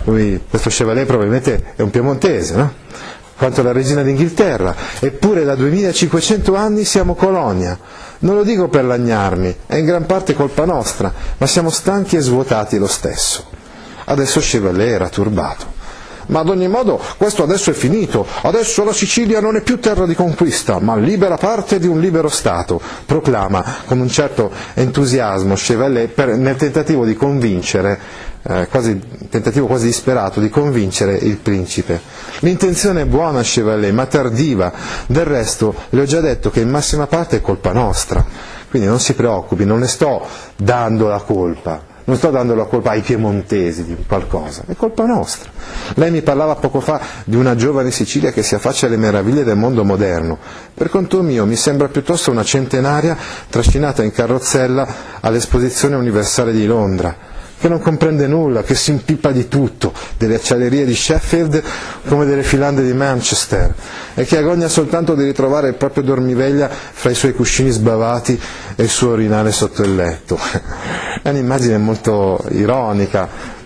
Lui, 0.03 0.43
questo 0.49 0.69
Chevalier 0.69 1.05
probabilmente 1.05 1.73
è 1.75 1.81
un 1.81 1.89
piemontese, 1.89 2.55
no? 2.55 2.73
Quanto 3.39 3.63
la 3.63 3.71
regina 3.71 4.03
d'Inghilterra, 4.03 4.75
eppure 4.99 5.45
da 5.45 5.55
2500 5.55 6.55
anni 6.55 6.83
siamo 6.83 7.15
colonia. 7.15 7.79
Non 8.19 8.35
lo 8.35 8.43
dico 8.43 8.67
per 8.67 8.83
lagnarmi, 8.83 9.55
è 9.65 9.77
in 9.77 9.85
gran 9.85 10.05
parte 10.05 10.33
colpa 10.33 10.65
nostra, 10.65 11.11
ma 11.37 11.47
siamo 11.47 11.69
stanchi 11.69 12.17
e 12.17 12.19
svuotati 12.19 12.77
lo 12.77 12.87
stesso. 12.87 13.45
Adesso 14.03 14.41
Chevalier 14.41 14.95
era 14.95 15.07
turbato. 15.07 15.78
Ma 16.29 16.39
ad 16.39 16.49
ogni 16.49 16.67
modo 16.67 16.99
questo 17.17 17.43
adesso 17.43 17.71
è 17.71 17.73
finito, 17.73 18.25
adesso 18.43 18.83
la 18.83 18.93
Sicilia 18.93 19.39
non 19.39 19.55
è 19.55 19.61
più 19.61 19.79
terra 19.79 20.05
di 20.05 20.15
conquista, 20.15 20.79
ma 20.79 20.95
libera 20.95 21.37
parte 21.37 21.79
di 21.79 21.87
un 21.87 21.99
libero 21.99 22.29
Stato, 22.29 22.79
proclama 23.05 23.63
con 23.85 23.99
un 23.99 24.09
certo 24.09 24.51
entusiasmo 24.75 25.55
Chevalier 25.55 26.09
per, 26.09 26.35
nel 26.35 26.55
tentativo 26.55 27.03
di 27.05 27.15
convincere 27.15 27.99
eh, 28.43 28.67
quasi, 28.69 28.99
tentativo 29.29 29.65
quasi 29.65 29.87
disperato 29.87 30.39
di 30.39 30.49
convincere 30.49 31.15
il 31.15 31.37
principe. 31.37 31.99
L'intenzione 32.39 33.01
è 33.01 33.05
buona, 33.05 33.41
Chevalier, 33.41 33.93
ma 33.93 34.05
tardiva. 34.05 34.71
Del 35.07 35.25
resto, 35.25 35.75
le 35.89 36.01
ho 36.01 36.05
già 36.05 36.21
detto 36.21 36.49
che 36.49 36.61
in 36.61 36.69
massima 36.69 37.07
parte 37.07 37.37
è 37.37 37.41
colpa 37.41 37.73
nostra. 37.73 38.23
Quindi 38.69 38.87
non 38.87 38.99
si 38.99 39.13
preoccupi, 39.13 39.65
non 39.65 39.79
ne 39.79 39.87
sto 39.87 40.25
dando 40.55 41.07
la 41.07 41.19
colpa. 41.19 41.97
Non 42.09 42.17
sto 42.17 42.31
dando 42.31 42.55
la 42.55 42.63
colpa 42.63 42.89
ai 42.89 43.01
piemontesi 43.01 43.85
di 43.85 43.95
qualcosa, 44.07 44.63
è 44.65 44.75
colpa 44.75 45.05
nostra. 45.05 45.51
Lei 45.93 46.09
mi 46.09 46.23
parlava 46.23 46.55
poco 46.55 46.79
fa 46.79 46.99
di 47.23 47.35
una 47.35 47.53
giovane 47.53 47.91
Sicilia 47.91 48.31
che 48.31 48.41
si 48.41 48.55
affaccia 48.55 48.87
alle 48.87 48.97
meraviglie 48.97 49.43
del 49.43 49.55
mondo 49.55 49.85
moderno. 49.85 50.39
Per 50.73 50.89
conto 50.89 51.21
mio 51.21 51.45
mi 51.45 51.55
sembra 51.55 51.87
piuttosto 51.87 52.31
una 52.31 52.43
centenaria 52.43 53.15
trascinata 53.47 54.01
in 54.01 54.11
carrozzella 54.11 54.87
all'esposizione 55.19 55.97
universale 55.97 56.51
di 56.51 56.65
Londra 56.65 57.15
che 57.59 57.67
non 57.67 57.79
comprende 57.79 58.25
nulla, 58.25 58.63
che 58.63 58.73
si 58.73 58.91
impippa 58.91 59.31
di 59.31 59.47
tutto, 59.47 59.93
delle 60.17 60.35
acciaierie 60.35 60.85
di 60.85 60.95
Sheffield 60.95 61.61
come 62.07 62.25
delle 62.25 62.43
filande 62.43 62.83
di 62.83 62.93
Manchester, 62.93 63.73
e 64.13 64.23
che 64.25 64.37
agogna 64.37 64.67
soltanto 64.67 65.13
di 65.13 65.23
ritrovare 65.23 65.67
il 65.67 65.75
proprio 65.75 66.03
dormiveglia 66.03 66.69
fra 66.69 67.09
i 67.09 67.15
suoi 67.15 67.33
cuscini 67.33 67.69
sbavati 67.69 68.39
e 68.75 68.83
il 68.83 68.89
suo 68.89 69.11
orinale 69.11 69.51
sotto 69.51 69.83
il 69.83 69.93
letto. 69.93 70.39
È 71.21 71.29
un'immagine 71.29 71.77
molto 71.77 72.43
ironica, 72.51 73.57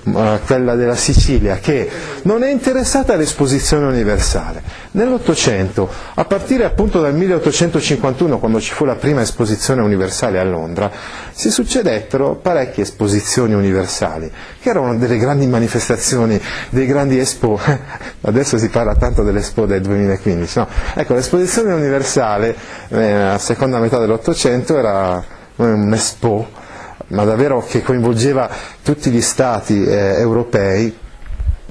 quella 0.45 0.75
della 0.75 0.95
Sicilia, 0.95 1.57
che 1.57 1.89
non 2.23 2.43
è 2.43 2.51
interessata 2.51 3.13
all'esposizione 3.13 3.85
universale. 3.85 4.61
Nell'Ottocento, 4.91 5.89
a 6.13 6.25
partire 6.25 6.65
appunto 6.65 7.01
dal 7.01 7.15
1851, 7.15 8.37
quando 8.39 8.59
ci 8.59 8.73
fu 8.73 8.85
la 8.85 8.95
prima 8.95 9.21
esposizione 9.21 9.81
universale 9.81 10.39
a 10.39 10.43
Londra, 10.43 10.91
si 11.31 11.49
succedettero 11.49 12.35
parecchie 12.35 12.83
esposizioni 12.83 13.53
universali, 13.53 14.29
che 14.61 14.69
erano 14.69 14.95
delle 14.97 15.17
grandi 15.17 15.47
manifestazioni, 15.47 16.39
dei 16.69 16.85
grandi 16.85 17.17
Expo. 17.19 17.59
Adesso 18.21 18.57
si 18.57 18.69
parla 18.69 18.95
tanto 18.95 19.23
dell'Expo 19.23 19.65
del 19.65 19.81
2015. 19.81 20.57
No? 20.59 20.67
Ecco, 20.95 21.13
l'esposizione 21.13 21.73
universale, 21.73 22.55
eh, 22.89 23.11
a 23.13 23.37
seconda 23.37 23.79
metà 23.79 23.99
dell'Ottocento, 23.99 24.77
era 24.77 25.23
un 25.55 25.93
Expo 25.93 26.61
ma 27.07 27.23
davvero 27.23 27.63
che 27.65 27.81
coinvolgeva 27.81 28.49
tutti 28.83 29.09
gli 29.11 29.21
stati 29.21 29.83
eh, 29.83 30.15
europei, 30.19 30.97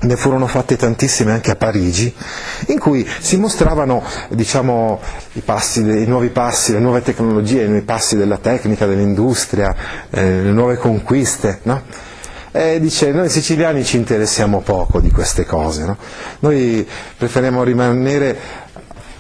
ne 0.03 0.17
furono 0.17 0.47
fatte 0.47 0.77
tantissime 0.77 1.33
anche 1.33 1.51
a 1.53 1.57
Parigi, 1.57 2.13
in 2.69 2.79
cui 2.79 3.07
si 3.21 3.37
mostravano 3.37 4.03
diciamo, 4.31 5.01
i, 5.35 5.41
passi, 5.41 5.81
i, 5.81 6.07
nuovi 6.07 6.29
passi, 6.31 6.73
le 6.73 6.81
nuove 6.81 7.03
tecnologie, 7.03 7.63
i 7.63 7.69
nuovi 7.69 7.83
passi 7.85 8.17
della 8.17 8.39
tecnica, 8.39 8.87
dell'industria, 8.87 9.75
eh, 10.11 10.43
le 10.43 10.51
nuove 10.51 10.77
conquiste. 10.77 11.61
No? 11.63 11.83
E 12.51 12.81
dice, 12.81 13.13
noi 13.13 13.29
siciliani 13.29 13.85
ci 13.85 13.97
interessiamo 13.97 14.61
poco 14.61 15.01
di 15.01 15.11
queste 15.11 15.47
cose, 15.47 15.85
no? 15.85 15.97
noi 16.41 16.87
preferiamo 17.17 17.63
rimanere 17.63 18.37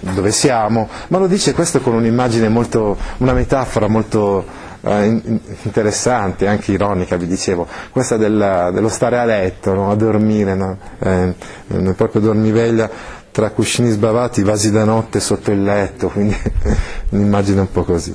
dove 0.00 0.32
siamo, 0.32 0.88
ma 1.08 1.18
lo 1.18 1.28
dice 1.28 1.52
questo 1.52 1.80
con 1.80 1.94
un'immagine 1.94 2.48
molto, 2.48 2.96
una 3.18 3.32
metafora 3.32 3.86
molto 3.86 4.44
eh, 4.84 5.22
interessante, 5.62 6.46
anche 6.46 6.72
ironica, 6.72 7.16
vi 7.16 7.26
dicevo, 7.26 7.66
questa 7.90 8.16
del, 8.16 8.70
dello 8.72 8.88
stare 8.88 9.18
a 9.18 9.24
letto, 9.24 9.74
no? 9.74 9.90
a 9.90 9.94
dormire, 9.94 10.54
no? 10.54 10.76
eh, 10.98 11.34
proprio 11.94 12.20
dormiveglia 12.20 12.90
tra 13.30 13.50
cuscini 13.50 13.90
sbavati, 13.90 14.42
vasi 14.42 14.70
da 14.70 14.84
notte 14.84 15.20
sotto 15.20 15.50
il 15.50 15.62
letto, 15.62 16.08
quindi 16.08 16.36
un'immagine 17.10 17.60
un 17.60 17.70
po' 17.70 17.84
così. 17.84 18.14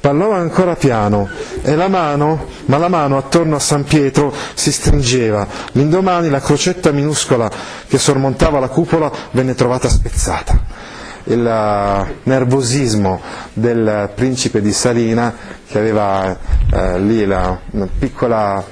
Parlava 0.00 0.36
ancora 0.36 0.76
piano 0.76 1.28
e 1.62 1.74
la 1.74 1.88
mano, 1.88 2.46
ma 2.66 2.78
la 2.78 2.88
mano 2.88 3.16
attorno 3.16 3.56
a 3.56 3.58
San 3.58 3.82
Pietro 3.82 4.32
si 4.54 4.70
stringeva. 4.70 5.44
L'indomani 5.72 6.28
la 6.28 6.40
crocetta 6.40 6.92
minuscola 6.92 7.50
che 7.88 7.98
sormontava 7.98 8.60
la 8.60 8.68
cupola 8.68 9.10
venne 9.32 9.54
trovata 9.56 9.88
spezzata 9.88 10.96
il 11.28 11.46
eh, 11.46 12.14
nervosismo 12.24 13.20
del 13.52 14.10
principe 14.14 14.60
di 14.60 14.72
Salina 14.72 15.34
che 15.66 15.78
aveva 15.78 16.36
eh, 16.72 16.98
lì 17.00 17.24
la, 17.26 17.58
una 17.72 17.88
piccola 17.98 18.64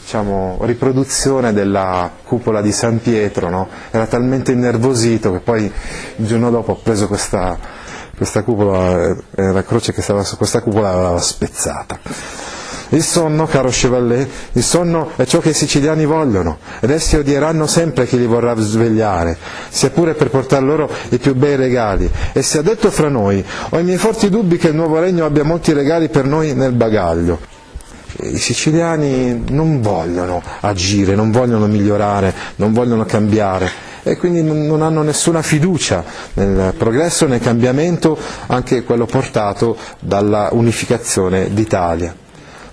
diciamo, 0.00 0.58
riproduzione 0.62 1.52
della 1.52 2.10
cupola 2.22 2.60
di 2.60 2.72
San 2.72 3.00
Pietro, 3.00 3.48
no? 3.48 3.68
era 3.90 4.06
talmente 4.06 4.52
innervosito 4.52 5.32
che 5.32 5.40
poi 5.40 5.70
il 6.16 6.26
giorno 6.26 6.50
dopo 6.50 6.72
ha 6.72 6.78
preso 6.82 7.08
questa, 7.08 7.58
questa 8.16 8.42
cupola, 8.42 9.16
eh, 9.34 9.52
la 9.52 9.64
croce 9.64 9.92
che 9.92 10.02
stava 10.02 10.22
su 10.22 10.36
questa 10.36 10.60
cupola 10.60 10.94
l'aveva 10.94 11.20
spezzata. 11.20 11.98
Il 12.90 13.02
sonno, 13.02 13.46
caro 13.46 13.68
Chevalier, 13.70 14.28
il 14.52 14.62
sonno 14.62 15.10
è 15.16 15.24
ciò 15.24 15.40
che 15.40 15.50
i 15.50 15.54
siciliani 15.54 16.04
vogliono 16.04 16.58
ed 16.80 16.90
essi 16.90 17.16
odieranno 17.16 17.66
sempre 17.66 18.06
chi 18.06 18.18
li 18.18 18.26
vorrà 18.26 18.54
svegliare, 18.56 19.36
sia 19.68 19.90
pure 19.90 20.14
per 20.14 20.30
portar 20.30 20.62
loro 20.62 20.90
i 21.10 21.18
più 21.18 21.34
bei 21.34 21.56
regali. 21.56 22.10
E 22.32 22.42
sia 22.42 22.62
detto 22.62 22.90
fra 22.90 23.08
noi, 23.08 23.44
ho 23.70 23.78
i 23.78 23.84
miei 23.84 23.98
forti 23.98 24.28
dubbi 24.28 24.56
che 24.58 24.68
il 24.68 24.74
nuovo 24.74 24.98
regno 24.98 25.24
abbia 25.24 25.44
molti 25.44 25.72
regali 25.72 26.08
per 26.08 26.24
noi 26.24 26.54
nel 26.54 26.72
bagaglio. 26.72 27.52
I 28.20 28.38
siciliani 28.38 29.44
non 29.48 29.80
vogliono 29.80 30.40
agire, 30.60 31.16
non 31.16 31.32
vogliono 31.32 31.66
migliorare, 31.66 32.32
non 32.56 32.72
vogliono 32.72 33.04
cambiare 33.04 33.92
e 34.04 34.16
quindi 34.16 34.42
non 34.42 34.82
hanno 34.82 35.02
nessuna 35.02 35.42
fiducia 35.42 36.04
nel 36.34 36.74
progresso, 36.76 37.26
nel 37.26 37.40
cambiamento, 37.40 38.16
anche 38.46 38.84
quello 38.84 39.06
portato 39.06 39.76
dalla 39.98 40.50
unificazione 40.52 41.52
d'Italia. 41.52 42.14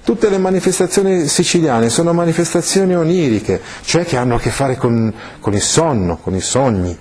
Tutte 0.04 0.30
le 0.30 0.40
manifestazioni 0.40 1.28
siciliane 1.28 1.90
sono 1.90 2.12
manifestazioni 2.12 2.96
oniriche, 2.96 3.62
cioè 3.84 4.04
che 4.04 4.18
hanno 4.18 4.36
a 4.36 4.40
che 4.40 4.50
fare 4.50 4.76
con, 4.76 5.14
con 5.40 5.54
il 5.54 5.62
sonno, 5.62 6.18
con 6.18 6.34
i 6.34 6.42
sogni, 6.42 6.98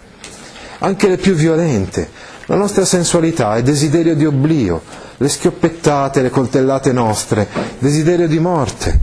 anche 0.80 1.08
le 1.08 1.16
più 1.16 1.34
violente. 1.34 2.10
La 2.46 2.56
nostra 2.56 2.84
sensualità 2.84 3.56
è 3.56 3.62
desiderio 3.62 4.14
di 4.14 4.26
oblio, 4.26 4.82
le 5.16 5.28
schioppettate, 5.28 6.20
le 6.20 6.28
coltellate 6.28 6.92
nostre, 6.92 7.48
desiderio 7.78 8.28
di 8.28 8.38
morte, 8.38 9.00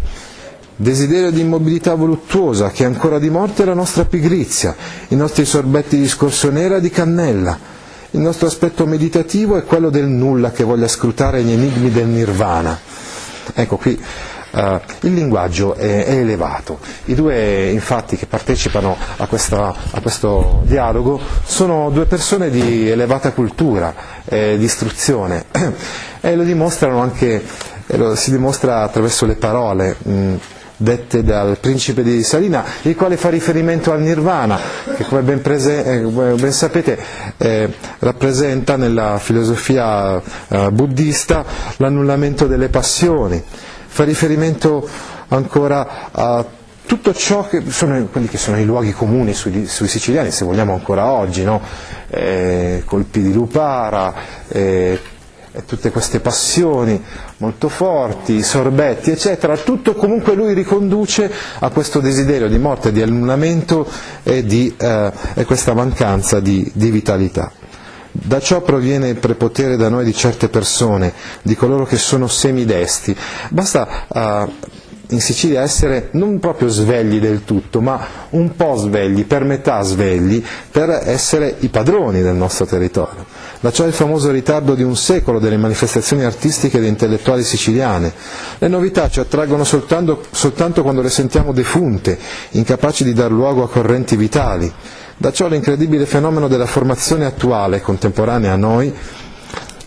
desiderio 0.75 1.31
di 1.31 1.41
immobilità 1.41 1.95
voluttuosa, 1.95 2.69
che 2.69 2.85
ancora 2.85 3.17
di 3.17 3.31
morte 3.31 3.63
è 3.63 3.65
la 3.65 3.73
nostra 3.73 4.05
pigrizia, 4.05 4.75
i 5.07 5.15
nostri 5.15 5.43
sorbetti 5.43 5.97
di 5.97 6.07
scorsonera 6.07 6.77
e 6.77 6.81
di 6.81 6.91
cannella. 6.91 7.57
Il 8.11 8.19
nostro 8.19 8.47
aspetto 8.47 8.85
meditativo 8.85 9.57
è 9.57 9.63
quello 9.63 9.89
del 9.89 10.05
nulla 10.05 10.51
che 10.51 10.63
voglia 10.63 10.87
scrutare 10.87 11.41
gli 11.41 11.51
enigmi 11.51 11.91
del 11.91 12.07
nirvana. 12.07 12.79
Ecco 13.53 13.77
qui 13.77 14.01
Uh, 14.49 14.79
il 15.01 15.13
linguaggio 15.13 15.75
è, 15.75 16.05
è, 16.05 16.15
elevato. 16.15 16.79
I 17.05 17.15
due 17.15 17.69
infatti 17.69 18.15
che 18.15 18.27
partecipano 18.27 18.95
a, 19.17 19.27
questa, 19.27 19.75
a, 19.91 19.99
questo 19.99 20.61
dialogo 20.63 21.19
sono 21.43 21.89
due 21.89 22.05
persone 22.05 22.49
di 22.49 22.89
elevata 22.89 23.33
cultura, 23.33 23.93
eh, 24.23 24.55
di 24.57 24.63
istruzione 24.63 25.45
e 26.21 26.35
lo 26.35 26.43
dimostrano 26.43 27.01
anche, 27.01 27.43
lo 27.87 28.15
si 28.15 28.31
dimostra 28.31 28.83
attraverso 28.83 29.25
le 29.25 29.35
parole. 29.35 29.95
Mh, 30.01 30.35
dette 30.77 31.23
dal 31.23 31.57
principe 31.59 32.03
di 32.03 32.21
Salina, 32.23 32.63
il 32.83 32.95
quale 32.95 33.17
fa 33.17 33.29
riferimento 33.29 33.91
al 33.91 34.01
nirvana, 34.01 34.59
che 34.97 35.03
come 35.05 35.21
ben, 35.21 35.41
prese, 35.41 35.85
eh, 35.85 35.99
ben 36.01 36.51
sapete 36.51 36.97
eh, 37.37 37.71
rappresenta 37.99 38.77
nella 38.77 39.19
filosofia 39.19 40.19
eh, 40.47 40.71
buddista 40.71 41.45
l'annullamento 41.77 42.47
delle 42.47 42.69
passioni, 42.69 43.41
fa 43.85 44.03
riferimento 44.03 44.89
ancora 45.27 46.09
a 46.11 46.43
tutto 46.87 47.13
ciò 47.13 47.47
che 47.47 47.61
sono 47.67 48.03
quelli 48.05 48.27
che 48.27 48.37
sono 48.37 48.57
i 48.59 48.65
luoghi 48.65 48.91
comuni 48.91 49.33
sui, 49.33 49.67
sui 49.67 49.87
siciliani, 49.87 50.31
se 50.31 50.45
vogliamo 50.45 50.73
ancora 50.73 51.11
oggi, 51.11 51.43
no? 51.43 51.61
eh, 52.09 52.81
colpi 52.85 53.21
di 53.21 53.33
lupara, 53.33 54.13
eh, 55.57 55.65
tutte 55.65 55.91
queste 55.91 56.19
passioni 56.19 57.01
molto 57.37 57.67
forti, 57.69 58.43
sorbetti, 58.43 59.11
eccetera, 59.11 59.57
tutto 59.57 59.93
comunque 59.95 60.33
lui 60.35 60.53
riconduce 60.53 61.31
a 61.59 61.69
questo 61.69 61.99
desiderio 61.99 62.47
di 62.47 62.57
morte, 62.59 62.91
di 62.91 63.01
annullamento 63.01 63.87
e, 64.23 64.45
di, 64.45 64.73
eh, 64.77 65.11
e 65.33 65.45
questa 65.45 65.73
mancanza 65.73 66.39
di, 66.39 66.69
di 66.73 66.89
vitalità. 66.91 67.51
Da 68.11 68.39
ciò 68.39 68.61
proviene 68.61 69.09
il 69.09 69.17
prepotere 69.17 69.77
da 69.77 69.89
noi 69.89 70.03
di 70.03 70.13
certe 70.13 70.49
persone, 70.49 71.13
di 71.43 71.55
coloro 71.55 71.85
che 71.85 71.97
sono 71.97 72.27
semidesti. 72.27 73.15
Basta 73.49 73.87
uh, 74.07 74.51
in 75.09 75.21
Sicilia 75.21 75.61
essere 75.61 76.09
non 76.11 76.39
proprio 76.39 76.67
svegli 76.67 77.19
del 77.19 77.45
tutto, 77.45 77.79
ma 77.79 78.05
un 78.31 78.55
po' 78.55 78.75
svegli, 78.75 79.25
per 79.25 79.43
metà 79.43 79.81
svegli, 79.81 80.43
per 80.69 80.89
essere 81.05 81.55
i 81.59 81.69
padroni 81.69 82.21
del 82.21 82.35
nostro 82.35 82.65
territorio. 82.65 83.25
Da 83.59 83.71
ciò 83.71 83.85
il 83.85 83.93
famoso 83.93 84.29
ritardo 84.31 84.75
di 84.75 84.83
un 84.83 84.95
secolo 84.95 85.39
delle 85.39 85.57
manifestazioni 85.57 86.23
artistiche 86.23 86.77
ed 86.77 86.83
intellettuali 86.83 87.43
siciliane. 87.43 88.11
Le 88.57 88.67
novità 88.67 89.09
ci 89.09 89.19
attraggono 89.19 89.63
soltanto, 89.63 90.23
soltanto 90.31 90.83
quando 90.83 91.01
le 91.01 91.09
sentiamo 91.09 91.53
defunte, 91.53 92.17
incapaci 92.51 93.03
di 93.03 93.13
dar 93.13 93.31
luogo 93.31 93.63
a 93.63 93.69
correnti 93.69 94.15
vitali. 94.15 94.71
Da 95.19 95.31
ciò 95.31 95.47
l'incredibile 95.47 96.05
fenomeno 96.05 96.47
della 96.47 96.67
formazione 96.67 97.25
attuale, 97.25 97.81
contemporanea 97.81 98.53
a 98.53 98.57
noi, 98.57 98.93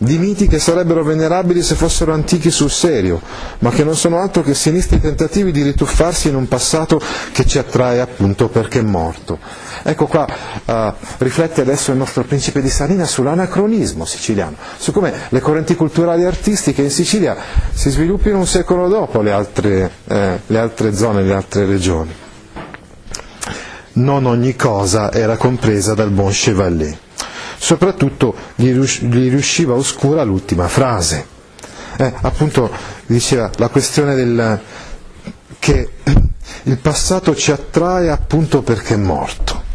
di 0.02 0.16
miti 0.16 0.46
che 0.48 0.58
sarebbero 0.58 1.04
venerabili 1.04 1.62
se 1.62 1.74
fossero 1.74 2.14
antichi 2.14 2.50
sul 2.50 2.70
serio, 2.70 3.20
ma 3.58 3.68
che 3.68 3.84
non 3.84 3.94
sono 3.94 4.18
altro 4.18 4.42
che 4.42 4.54
sinistri 4.54 4.98
tentativi 4.98 5.52
di 5.52 5.62
rituffarsi 5.62 6.28
in 6.28 6.36
un 6.36 6.48
passato 6.48 6.98
che 7.32 7.44
ci 7.44 7.58
attrae 7.58 8.00
appunto 8.00 8.48
perché 8.48 8.78
è 8.78 8.82
morto. 8.82 9.38
Ecco 9.82 10.06
qua 10.06 10.26
uh, 10.64 10.92
riflette 11.18 11.60
adesso 11.60 11.90
il 11.90 11.98
nostro 11.98 12.24
principe 12.24 12.62
di 12.62 12.70
Salina 12.70 13.04
sull'anacronismo 13.04 14.06
siciliano, 14.06 14.56
su 14.78 14.90
come 14.90 15.12
le 15.28 15.40
correnti 15.40 15.74
culturali 15.74 16.22
e 16.22 16.26
artistiche 16.26 16.80
in 16.80 16.90
Sicilia 16.90 17.36
si 17.70 17.90
sviluppino 17.90 18.38
un 18.38 18.46
secolo 18.46 18.88
dopo 18.88 19.20
le 19.20 19.32
altre, 19.32 19.90
eh, 20.08 20.40
le 20.46 20.58
altre 20.58 20.94
zone, 20.94 21.22
le 21.22 21.34
altre 21.34 21.66
regioni. 21.66 22.14
Non 23.92 24.24
ogni 24.24 24.56
cosa 24.56 25.12
era 25.12 25.36
compresa 25.36 25.92
dal 25.92 26.10
buon 26.10 26.30
Chevalier 26.32 26.96
soprattutto 27.60 28.34
gli, 28.54 28.72
riusciva 28.72 29.74
oscura 29.74 30.22
l'ultima 30.22 30.66
frase. 30.66 31.26
Eh, 31.98 32.12
appunto 32.22 32.70
diceva 33.04 33.50
la 33.56 33.68
questione 33.68 34.14
del, 34.14 34.58
che 35.58 35.90
il 36.62 36.78
passato 36.78 37.36
ci 37.36 37.52
attrae 37.52 38.08
appunto 38.08 38.62
perché 38.62 38.94
è 38.94 38.96
morto. 38.96 39.68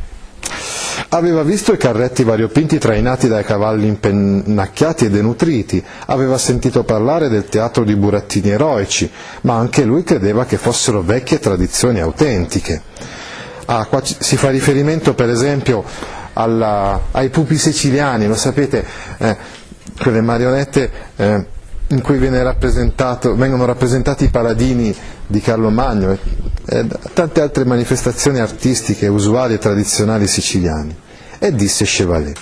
Aveva 1.10 1.44
visto 1.44 1.72
i 1.74 1.78
carretti 1.78 2.24
variopinti 2.24 2.80
trainati 2.80 3.28
dai 3.28 3.44
cavalli 3.44 3.86
impennacchiati 3.88 5.06
e 5.06 5.10
denutriti, 5.12 5.82
aveva 6.08 6.40
sentito 6.40 6.84
parlare 6.84 7.30
del 7.30 7.46
teatro 7.46 7.84
di 7.84 7.96
burattini 7.96 8.50
eroici, 8.50 9.10
ma 9.42 9.56
anche 9.58 9.84
lui 9.84 10.04
credeva 10.04 10.46
che 10.46 10.58
fossero 10.58 11.02
vecchie 11.04 11.40
tradizioni 11.40 12.00
autentiche. 12.02 12.82
Ah, 13.68 13.86
qua 13.86 14.02
si 14.04 14.36
fa 14.38 14.50
riferimento 14.50 15.14
per 15.14 15.30
esempio 15.30 15.84
alla, 16.36 17.02
ai 17.12 17.30
pupi 17.30 17.58
siciliani, 17.58 18.28
lo 18.28 18.36
sapete, 18.36 18.86
eh, 19.18 19.38
quelle 20.00 20.22
marionette 20.22 20.92
eh, 21.16 21.46
in 21.90 22.02
cui 22.02 22.18
vengono 22.18 22.44
rappresentati 23.66 24.24
i 24.26 24.30
paladini 24.30 24.96
di 25.28 25.40
Carlo 25.40 25.70
Magno 25.70 26.12
e 26.12 26.20
eh, 26.66 26.88
tante 27.14 27.42
altre 27.42 27.64
manifestazioni 27.66 28.40
artistiche 28.40 29.08
usuali 29.08 29.54
e 29.54 29.60
tradizionali 29.60 30.28
siciliane. 30.28 31.04
E 31.38 31.54
disse 31.54 31.86
Chevalier, 31.86 32.34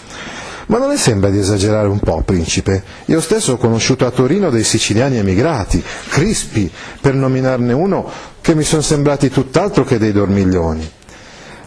ma 0.67 0.77
non 0.77 0.89
le 0.89 0.97
sembra 0.97 1.29
di 1.29 1.39
esagerare 1.39 1.87
un 1.87 1.99
po', 1.99 2.21
principe? 2.21 2.83
Io 3.05 3.19
stesso 3.19 3.53
ho 3.53 3.57
conosciuto 3.57 4.05
a 4.05 4.11
Torino 4.11 4.49
dei 4.49 4.63
siciliani 4.63 5.17
emigrati, 5.17 5.83
crispi, 6.09 6.71
per 7.01 7.13
nominarne 7.13 7.73
uno, 7.73 8.09
che 8.39 8.55
mi 8.55 8.63
sono 8.63 8.81
sembrati 8.81 9.29
tutt'altro 9.29 9.83
che 9.83 9.97
dei 9.97 10.11
dormiglioni. 10.11 10.89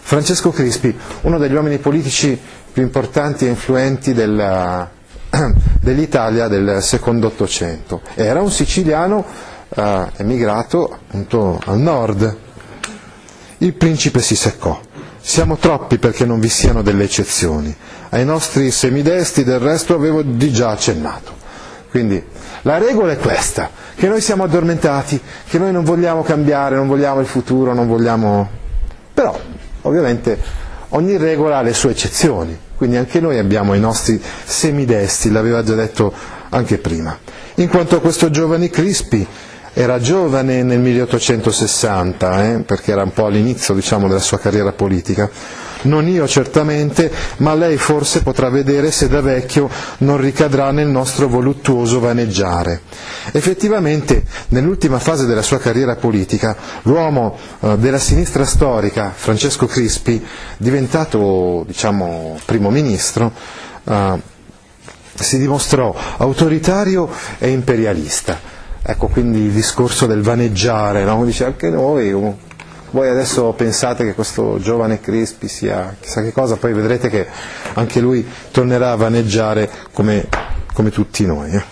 Francesco 0.06 0.52
Crispi, 0.52 0.96
uno 1.22 1.36
degli 1.36 1.52
uomini 1.52 1.78
politici 1.78 2.38
più 2.72 2.80
importanti 2.80 3.44
e 3.44 3.48
influenti 3.48 4.14
della, 4.14 4.88
dell'Italia 5.80 6.46
del 6.46 6.80
secondo 6.80 7.26
Ottocento, 7.26 8.02
era 8.14 8.40
un 8.40 8.52
siciliano 8.52 9.24
eh, 9.68 10.06
emigrato 10.18 10.88
appunto 10.92 11.58
al 11.64 11.80
nord. 11.80 12.36
Il 13.58 13.74
principe 13.74 14.20
si 14.20 14.36
seccò. 14.36 14.80
Siamo 15.20 15.56
troppi 15.56 15.98
perché 15.98 16.24
non 16.24 16.38
vi 16.38 16.50
siano 16.50 16.82
delle 16.82 17.02
eccezioni. 17.02 17.74
Ai 18.10 18.24
nostri 18.24 18.70
semidesti 18.70 19.42
del 19.42 19.58
resto 19.58 19.96
avevo 19.96 20.22
di 20.22 20.52
già 20.52 20.70
accennato. 20.70 21.34
Quindi 21.90 22.24
la 22.62 22.78
regola 22.78 23.10
è 23.10 23.18
questa, 23.18 23.70
che 23.96 24.06
noi 24.06 24.20
siamo 24.20 24.44
addormentati, 24.44 25.20
che 25.48 25.58
noi 25.58 25.72
non 25.72 25.82
vogliamo 25.82 26.22
cambiare, 26.22 26.76
non 26.76 26.86
vogliamo 26.86 27.18
il 27.18 27.26
futuro, 27.26 27.74
non 27.74 27.88
vogliamo... 27.88 28.48
però 29.12 29.36
Ovviamente 29.86 30.38
ogni 30.90 31.16
regola 31.16 31.58
ha 31.58 31.62
le 31.62 31.72
sue 31.72 31.92
eccezioni, 31.92 32.58
quindi 32.76 32.96
anche 32.96 33.20
noi 33.20 33.38
abbiamo 33.38 33.74
i 33.74 33.80
nostri 33.80 34.20
semidesti, 34.44 35.30
l'aveva 35.30 35.62
già 35.62 35.74
detto 35.74 36.12
anche 36.50 36.78
prima. 36.78 37.16
In 37.56 37.68
quanto 37.68 37.96
a 37.96 38.00
questo 38.00 38.30
giovane 38.30 38.68
Crispi, 38.68 39.26
era 39.72 40.00
giovane 40.00 40.62
nel 40.62 40.78
1860, 40.80 42.44
eh, 42.44 42.58
perché 42.60 42.92
era 42.92 43.02
un 43.02 43.12
po' 43.12 43.26
all'inizio 43.26 43.74
diciamo, 43.74 44.08
della 44.08 44.20
sua 44.20 44.38
carriera 44.38 44.72
politica, 44.72 45.28
non 45.86 46.06
io 46.08 46.26
certamente, 46.28 47.10
ma 47.38 47.54
lei 47.54 47.76
forse 47.76 48.22
potrà 48.22 48.48
vedere 48.50 48.90
se 48.90 49.08
da 49.08 49.20
vecchio 49.20 49.68
non 49.98 50.18
ricadrà 50.18 50.70
nel 50.70 50.88
nostro 50.88 51.28
voluttuoso 51.28 52.00
vaneggiare. 52.00 52.82
Effettivamente, 53.32 54.24
nell'ultima 54.48 54.98
fase 54.98 55.26
della 55.26 55.42
sua 55.42 55.58
carriera 55.58 55.96
politica, 55.96 56.56
l'uomo 56.82 57.36
eh, 57.60 57.76
della 57.78 57.98
sinistra 57.98 58.44
storica, 58.44 59.12
Francesco 59.14 59.66
Crispi, 59.66 60.24
diventato 60.58 61.64
diciamo, 61.66 62.38
primo 62.44 62.70
ministro, 62.70 63.32
eh, 63.84 64.34
si 65.14 65.38
dimostrò 65.38 65.94
autoritario 66.18 67.08
e 67.38 67.48
imperialista. 67.50 68.54
Ecco 68.82 69.08
quindi 69.08 69.40
il 69.40 69.50
discorso 69.50 70.06
del 70.06 70.22
vaneggiare, 70.22 71.02
no? 71.04 71.24
dice 71.24 71.44
anche 71.44 71.70
noi, 71.70 72.12
voi 72.90 73.08
adesso 73.08 73.52
pensate 73.52 74.04
che 74.04 74.14
questo 74.14 74.58
giovane 74.60 75.00
Crispi 75.00 75.48
sia 75.48 75.96
chissà 76.00 76.22
che 76.22 76.32
cosa, 76.32 76.56
poi 76.56 76.72
vedrete 76.72 77.08
che 77.08 77.26
anche 77.74 78.00
lui 78.00 78.26
tornerà 78.50 78.92
a 78.92 78.96
vaneggiare 78.96 79.70
come, 79.92 80.28
come 80.72 80.90
tutti 80.90 81.26
noi. 81.26 81.50
Eh? 81.50 81.62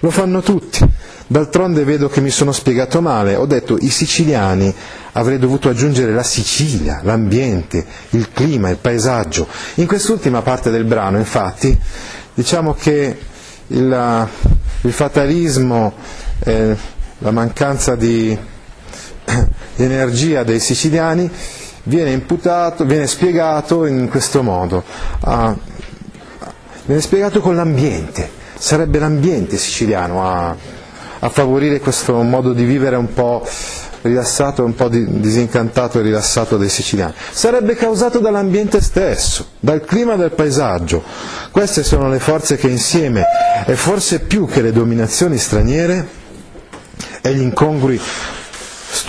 Lo 0.00 0.10
fanno 0.10 0.40
tutti. 0.40 0.88
D'altronde 1.26 1.84
vedo 1.84 2.08
che 2.08 2.20
mi 2.20 2.30
sono 2.30 2.50
spiegato 2.50 3.00
male, 3.00 3.36
ho 3.36 3.46
detto 3.46 3.76
i 3.78 3.88
siciliani, 3.88 4.74
avrei 5.12 5.38
dovuto 5.38 5.68
aggiungere 5.68 6.12
la 6.12 6.24
Sicilia, 6.24 7.00
l'ambiente, 7.04 7.84
il 8.10 8.32
clima, 8.32 8.68
il 8.68 8.78
paesaggio. 8.78 9.46
In 9.74 9.86
quest'ultima 9.86 10.42
parte 10.42 10.70
del 10.70 10.84
brano, 10.84 11.18
infatti, 11.18 11.78
diciamo 12.34 12.74
che 12.74 13.16
il, 13.68 14.28
il 14.80 14.92
fatalismo, 14.92 15.94
eh, 16.40 16.76
la 17.18 17.30
mancanza 17.30 17.94
di, 17.94 18.36
di 19.76 19.84
energia 19.84 20.42
dei 20.42 20.60
siciliani 20.60 21.30
viene 21.84 22.12
imputato, 22.12 22.84
viene 22.84 23.06
spiegato 23.06 23.86
in 23.86 24.08
questo 24.08 24.42
modo, 24.42 24.82
ah, 25.20 25.56
viene 26.84 27.00
spiegato 27.00 27.40
con 27.40 27.56
l'ambiente, 27.56 28.28
sarebbe 28.56 28.98
l'ambiente 28.98 29.56
siciliano 29.56 30.26
a, 30.26 30.54
a 31.18 31.28
favorire 31.28 31.80
questo 31.80 32.20
modo 32.22 32.52
di 32.52 32.64
vivere 32.64 32.96
un 32.96 33.12
po' 33.12 33.46
rilassato, 34.02 34.64
un 34.64 34.74
po' 34.74 34.88
disincantato 34.88 35.98
e 35.98 36.02
rilassato 36.02 36.56
dei 36.56 36.68
siciliani. 36.68 37.12
Sarebbe 37.30 37.74
causato 37.74 38.18
dall'ambiente 38.18 38.80
stesso, 38.80 39.46
dal 39.60 39.84
clima 39.84 40.16
del 40.16 40.32
paesaggio. 40.32 41.02
Queste 41.50 41.82
sono 41.82 42.08
le 42.08 42.18
forze 42.18 42.56
che 42.56 42.68
insieme, 42.68 43.24
e 43.66 43.74
forse 43.74 44.20
più 44.20 44.46
che 44.46 44.62
le 44.62 44.72
dominazioni 44.72 45.36
straniere 45.36 46.18
e 47.20 47.34
gli 47.34 47.42
incongrui 47.42 48.00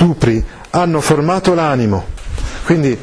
stupri, 0.01 0.43
hanno 0.71 0.99
formato 0.99 1.53
l'animo. 1.53 2.03
Quindi 2.65 2.97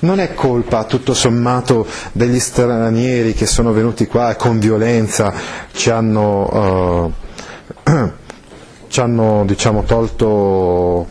non 0.00 0.20
è 0.20 0.32
colpa 0.32 0.84
tutto 0.84 1.14
sommato 1.14 1.84
degli 2.12 2.38
stranieri 2.38 3.34
che 3.34 3.46
sono 3.46 3.72
venuti 3.72 4.06
qua 4.06 4.30
e 4.30 4.36
con 4.36 4.60
violenza 4.60 5.32
ci 5.72 5.90
hanno... 5.90 7.12
Uh, 7.84 7.90
ci 8.88 9.00
hanno 9.00 9.42
diciamo, 9.44 9.82
tolto 9.82 11.08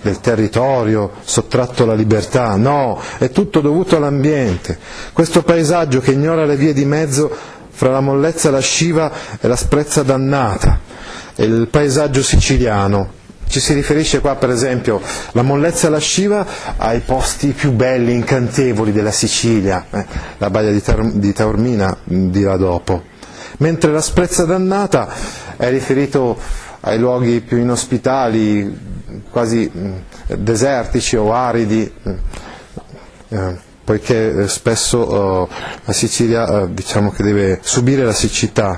del 0.00 0.20
territorio, 0.20 1.12
sottratto 1.22 1.84
la 1.84 1.94
libertà, 1.94 2.56
no, 2.56 2.98
è 3.18 3.30
tutto 3.30 3.60
dovuto 3.60 3.96
all'ambiente. 3.96 4.78
Questo 5.12 5.42
paesaggio 5.42 6.00
che 6.00 6.12
ignora 6.12 6.46
le 6.46 6.56
vie 6.56 6.72
di 6.72 6.86
mezzo 6.86 7.30
fra 7.70 7.90
la 7.90 8.00
mollezza 8.00 8.50
lasciva 8.50 9.12
e 9.38 9.46
la 9.46 9.56
sprezza 9.56 10.02
dannata, 10.02 10.80
è 11.34 11.42
il 11.42 11.68
paesaggio 11.68 12.22
siciliano. 12.22 13.24
Ci 13.48 13.60
si 13.60 13.72
riferisce 13.74 14.20
qua 14.20 14.34
per 14.36 14.50
esempio 14.50 15.00
la 15.32 15.42
mollezza 15.42 15.88
lasciva 15.88 16.44
ai 16.76 17.00
posti 17.00 17.52
più 17.52 17.72
belli, 17.72 18.12
incantevoli 18.12 18.92
della 18.92 19.12
Sicilia, 19.12 19.86
eh, 19.90 20.04
la 20.38 20.50
baia 20.50 20.70
di, 20.72 20.82
Tar- 20.82 21.12
di 21.12 21.32
Taormina 21.32 21.96
dirà 22.04 22.56
dopo, 22.56 23.04
mentre 23.58 23.92
la 23.92 24.00
sprezza 24.02 24.44
dannata 24.44 25.08
è 25.56 25.70
riferito 25.70 26.36
ai 26.80 26.98
luoghi 26.98 27.40
più 27.40 27.56
inospitali, 27.58 28.94
quasi 29.30 29.70
mh, 29.72 30.36
desertici 30.36 31.16
o 31.16 31.32
aridi, 31.32 31.90
mh, 32.02 32.10
eh, 33.28 33.56
poiché 33.84 34.42
eh, 34.42 34.48
spesso 34.48 35.46
eh, 35.48 35.54
la 35.84 35.92
Sicilia 35.92 36.62
eh, 36.62 36.74
diciamo 36.74 37.10
che 37.10 37.22
deve 37.22 37.58
subire 37.62 38.04
la 38.04 38.12
siccità. 38.12 38.76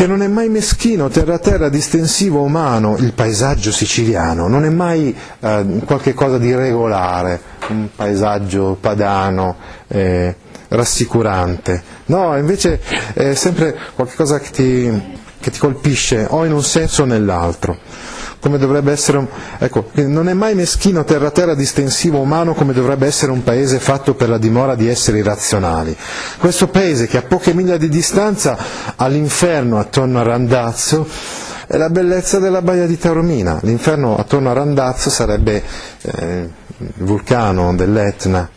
Che 0.00 0.06
non 0.06 0.22
è 0.22 0.28
mai 0.28 0.48
meschino, 0.48 1.10
terra 1.10 1.34
a 1.34 1.38
terra, 1.38 1.68
distensivo, 1.68 2.40
umano, 2.40 2.96
il 2.96 3.12
paesaggio 3.12 3.70
siciliano, 3.70 4.48
non 4.48 4.64
è 4.64 4.70
mai 4.70 5.14
eh, 5.40 5.82
qualche 5.84 6.14
cosa 6.14 6.38
di 6.38 6.54
regolare, 6.54 7.38
un 7.68 7.86
paesaggio 7.94 8.78
padano, 8.80 9.56
eh, 9.88 10.34
rassicurante. 10.68 11.82
No, 12.06 12.34
invece 12.38 12.80
è 13.12 13.34
sempre 13.34 13.76
qualcosa 13.94 14.38
che 14.38 14.48
ti, 14.48 15.18
che 15.38 15.50
ti 15.50 15.58
colpisce 15.58 16.24
o 16.30 16.46
in 16.46 16.52
un 16.52 16.64
senso 16.64 17.02
o 17.02 17.04
nell'altro. 17.04 17.76
Come 18.40 18.56
dovrebbe 18.58 18.90
essere 18.90 19.18
un, 19.18 19.26
ecco, 19.58 19.90
non 20.06 20.28
è 20.28 20.32
mai 20.32 20.54
meschino 20.54 21.04
terra 21.04 21.30
terra 21.30 21.54
distensivo 21.54 22.18
umano 22.20 22.54
come 22.54 22.72
dovrebbe 22.72 23.06
essere 23.06 23.32
un 23.32 23.44
paese 23.44 23.78
fatto 23.78 24.14
per 24.14 24.30
la 24.30 24.38
dimora 24.38 24.74
di 24.74 24.88
esseri 24.88 25.18
irrazionali. 25.18 25.94
Questo 26.38 26.68
paese 26.68 27.06
che 27.06 27.18
a 27.18 27.22
poche 27.22 27.52
miglia 27.52 27.76
di 27.76 27.88
distanza 27.88 28.56
ha 28.96 29.06
l'inferno 29.08 29.78
attorno 29.78 30.20
a 30.20 30.22
Randazzo 30.22 31.06
è 31.66 31.76
la 31.76 31.90
bellezza 31.90 32.38
della 32.38 32.62
baia 32.62 32.86
di 32.86 32.98
Taormina. 32.98 33.60
L'inferno 33.62 34.16
attorno 34.16 34.50
a 34.50 34.54
Randazzo 34.54 35.10
sarebbe 35.10 35.62
eh, 36.00 36.48
il 36.78 36.92
vulcano 36.96 37.74
dell'Etna 37.74 38.50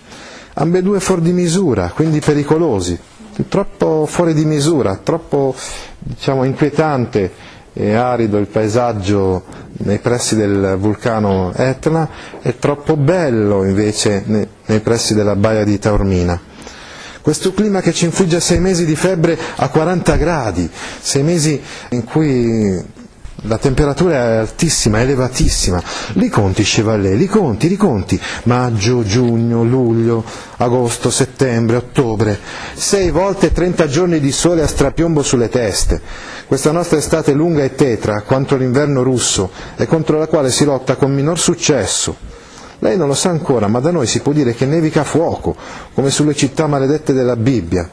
ambedue 0.56 1.00
fuori 1.00 1.22
di 1.22 1.32
misura, 1.32 1.92
quindi 1.94 2.20
pericolosi, 2.20 3.00
troppo 3.48 4.06
fuori 4.06 4.34
di 4.34 4.46
misura, 4.46 5.00
troppo 5.02 5.56
diciamo, 6.00 6.44
inquietante 6.44 7.32
e 7.74 7.94
arido 7.96 8.38
il 8.38 8.46
paesaggio 8.48 9.44
nei 9.78 10.00
pressi 10.00 10.36
del 10.36 10.76
vulcano 10.80 11.52
Etna 11.56 12.08
e 12.42 12.58
troppo 12.60 12.96
bello 12.96 13.64
invece 13.64 14.24
nei, 14.26 14.80
pressi 14.80 15.14
della 15.14 15.36
baia 15.36 15.64
di 15.64 15.80
Taormina. 15.80 16.40
Questo 17.22 17.54
clima 17.54 17.82
che 17.82 17.94
ci 17.94 18.06
infligge 18.06 18.42
sei 18.42 18.60
mesi 18.60 18.86
di 18.86 18.96
febbre 18.96 19.38
a 19.56 19.70
40 19.70 20.16
gradi, 20.18 20.70
sei 21.00 21.24
mesi 21.24 21.62
in 21.90 22.04
cui 22.04 23.02
la 23.46 23.58
temperatura 23.58 24.16
è 24.16 24.36
altissima, 24.38 25.02
elevatissima. 25.02 25.82
Li 26.14 26.30
conti, 26.30 26.64
Chevalier, 26.64 27.16
li 27.16 27.28
conti, 27.28 27.68
li 27.68 27.76
conti. 27.76 28.20
Maggio, 28.44 29.04
giugno, 29.04 29.64
luglio, 29.64 30.24
agosto, 30.58 31.10
settembre, 31.10 31.78
ottobre. 31.78 32.40
Sei 32.74 33.10
volte 33.12 33.52
30 33.52 33.88
giorni 33.88 34.20
di 34.20 34.32
sole 34.32 34.62
a 34.62 34.68
strapiombo 34.68 35.24
sulle 35.24 35.50
teste. 35.50 36.02
Questa 36.54 36.72
nostra 36.72 37.00
estate 37.00 37.32
lunga 37.32 37.64
e 37.64 37.74
tetra, 37.74 38.22
quanto 38.22 38.56
l'inverno 38.56 39.02
russo, 39.02 39.50
e 39.76 39.88
contro 39.88 40.20
la 40.20 40.28
quale 40.28 40.52
si 40.52 40.66
lotta 40.66 40.98
con 40.98 41.12
minor 41.12 41.40
successo. 41.40 42.16
Lei 42.78 42.96
non 42.96 43.08
lo 43.08 43.16
sa 43.16 43.32
ancora, 43.32 43.68
ma 43.68 43.80
da 43.80 43.90
noi 43.90 44.06
si 44.06 44.20
può 44.20 44.34
dire 44.34 44.54
che 44.54 44.68
nevica 44.68 45.04
fuoco, 45.04 45.56
come 45.96 46.12
sulle 46.12 46.36
città 46.36 46.68
maledette 46.68 47.12
della 47.12 47.36
Bibbia. 47.36 47.90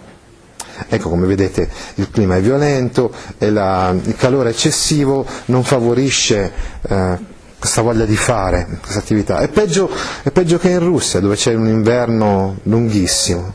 Ecco, 0.90 1.08
come 1.08 1.26
vedete 1.26 1.70
il 1.94 2.10
clima 2.10 2.36
è 2.36 2.42
violento 2.42 3.10
e 3.38 3.48
la, 3.50 3.94
il 3.98 4.14
calore 4.16 4.50
eccessivo 4.50 5.24
non 5.46 5.64
favorisce 5.64 6.52
eh, 6.82 7.18
questa 7.58 7.80
voglia 7.80 8.04
di 8.04 8.16
fare 8.16 8.76
questa 8.78 8.98
attività. 8.98 9.38
È 9.38 9.48
peggio, 9.48 9.90
è 10.22 10.30
peggio, 10.32 10.58
che 10.58 10.68
in 10.68 10.80
Russia, 10.80 11.18
dove 11.20 11.36
c'è 11.36 11.54
un 11.54 11.66
inverno 11.66 12.58
lunghissimo. 12.64 13.54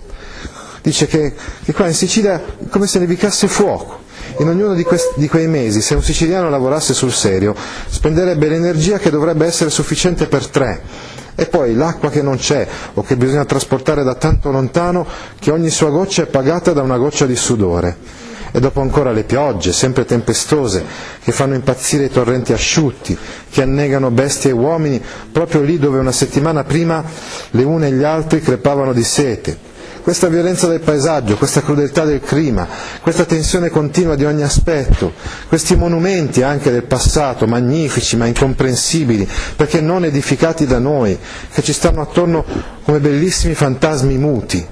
Dice 0.82 1.06
che, 1.06 1.36
che 1.63 1.74
qua 1.74 1.86
in 1.86 1.94
Sicilia 1.94 2.41
è 2.60 2.68
come 2.70 2.88
se 2.88 2.98
nevicasse 2.98 3.48
fuoco. 3.48 4.02
In 4.38 4.50
ognuno 4.50 4.74
di, 4.74 4.84
questi, 4.84 5.20
di, 5.20 5.28
quei 5.30 5.48
mesi, 5.48 5.82
se 5.82 5.96
un 5.96 6.04
siciliano 6.04 6.50
lavorasse 6.50 6.94
sul 6.94 7.14
serio, 7.14 7.56
spenderebbe 7.88 8.48
l'energia 8.50 8.98
che 8.98 9.10
dovrebbe 9.10 9.46
essere 9.46 9.70
sufficiente 9.70 10.28
per 10.28 10.48
tre 10.48 10.82
e 11.36 11.46
poi 11.48 11.74
l'acqua 11.74 12.10
che 12.10 12.22
non 12.22 12.38
c'è 12.38 12.68
o 12.94 13.02
che 13.02 13.18
bisogna 13.18 13.46
trasportare 13.46 14.04
da 14.04 14.16
tanto 14.16 14.52
lontano 14.52 15.06
che 15.40 15.52
ogni 15.52 15.70
sua 15.70 15.90
goccia 15.90 16.24
è 16.24 16.28
pagata 16.28 16.74
da 16.74 16.82
una 16.82 16.98
goccia 16.98 17.26
di 17.26 17.36
sudore. 17.36 18.24
E 18.52 18.60
dopo 18.62 18.80
ancora 18.80 19.12
le 19.12 19.24
piogge, 19.24 19.74
sempre 19.74 20.06
tempestose, 20.06 20.84
che 21.22 21.34
fanno 21.34 21.56
impazzire 21.56 22.06
i 22.06 22.10
torrenti 22.10 22.54
asciutti, 22.54 23.18
che 23.50 23.62
annegano 23.62 24.12
bestie 24.12 24.52
e 24.52 24.54
uomini 24.54 25.02
proprio 25.30 25.62
lì 25.62 25.78
dove 25.78 26.00
una 26.00 26.14
settimana 26.14 26.64
prima 26.64 27.04
le 27.52 27.64
une 27.64 27.88
e 27.88 27.92
gli 27.92 28.04
altri 28.04 28.40
crepavano 28.40 28.94
di 28.94 29.04
sete 29.04 29.74
questa 30.06 30.28
violenza 30.28 30.68
del 30.68 30.82
paesaggio, 30.82 31.36
questa 31.36 31.63
crudeltà 31.63 32.06
del 32.06 32.20
clima, 32.22 32.68
questa 33.02 33.26
tensione 33.26 33.72
continua 33.72 34.13
di 34.13 34.24
ogni 34.24 34.44
aspetto, 34.44 35.13
questi 35.48 35.76
monumenti 35.76 36.44
anche 36.44 36.70
del 36.70 36.84
passato, 36.84 37.48
magnifici 37.48 38.15
ma 38.15 38.28
incomprensibili, 38.28 39.28
perché 39.56 39.82
non 39.82 40.06
edificati 40.06 40.68
da 40.68 40.78
noi, 40.78 41.18
che 41.52 41.63
ci 41.63 41.74
stanno 41.74 42.02
attorno 42.02 42.46
come 42.84 43.00
bellissimi 43.00 43.56
fantasmi 43.56 44.15
muti. 44.20 44.68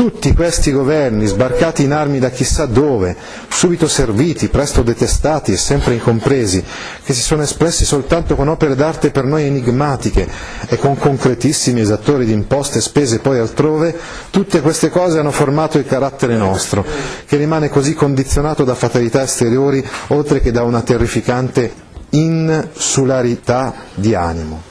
Tutti 0.00 0.32
questi 0.32 0.72
governi, 0.72 1.26
sbarcati 1.26 1.82
in 1.82 1.92
armi 1.92 2.18
da 2.18 2.30
chissà 2.30 2.64
dove, 2.64 3.14
subito 3.50 3.86
serviti, 3.86 4.48
presto 4.48 4.80
detestati 4.82 5.52
e 5.52 5.58
sempre 5.58 5.92
incompresi, 5.92 6.64
che 7.04 7.12
si 7.12 7.20
sono 7.20 7.42
espressi 7.42 7.84
soltanto 7.84 8.34
con 8.34 8.48
opere 8.48 8.74
d'arte 8.74 9.10
per 9.10 9.24
noi 9.24 9.44
enigmatiche 9.44 10.26
e 10.68 10.78
con 10.78 10.96
concretissimi 10.96 11.82
esattori 11.82 12.24
di 12.24 12.32
imposte 12.32 12.80
spese 12.80 13.18
poi 13.18 13.40
altrove, 13.40 13.94
tutte 14.30 14.62
queste 14.62 14.88
cose 14.88 15.18
hanno 15.18 15.32
formato 15.32 15.76
il 15.76 15.84
carattere 15.84 16.34
nostro, 16.34 16.82
che 17.26 17.36
rimane 17.36 17.68
così 17.68 17.92
condizionato 17.92 18.64
da 18.64 18.74
fatalità 18.74 19.20
esteriori, 19.22 19.86
oltre 20.08 20.40
che 20.40 20.50
da 20.50 20.62
una 20.62 20.80
terrificante 20.80 21.70
insularità 22.08 23.74
di 23.96 24.14
animo 24.14 24.69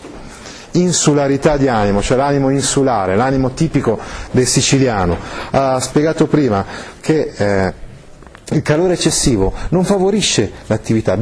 insularità 0.71 1.58
di 1.58 1.67
animo, 1.67 2.01
cioè 2.01 2.17
l'animo 2.17 2.49
insulare, 2.49 3.15
l'animo 3.15 3.51
tipico 3.51 3.99
del 4.32 4.45
siciliano. 4.47 5.17
Ha 5.51 5.79
spiegato 5.79 6.27
prima 6.27 6.65
che 6.99 7.34
eh, 7.36 7.73
il 8.51 8.62
calore 8.62 8.93
eccessivo 8.93 9.53
non 9.69 9.84
favorisce 9.84 10.51
l'attività, 10.67 11.17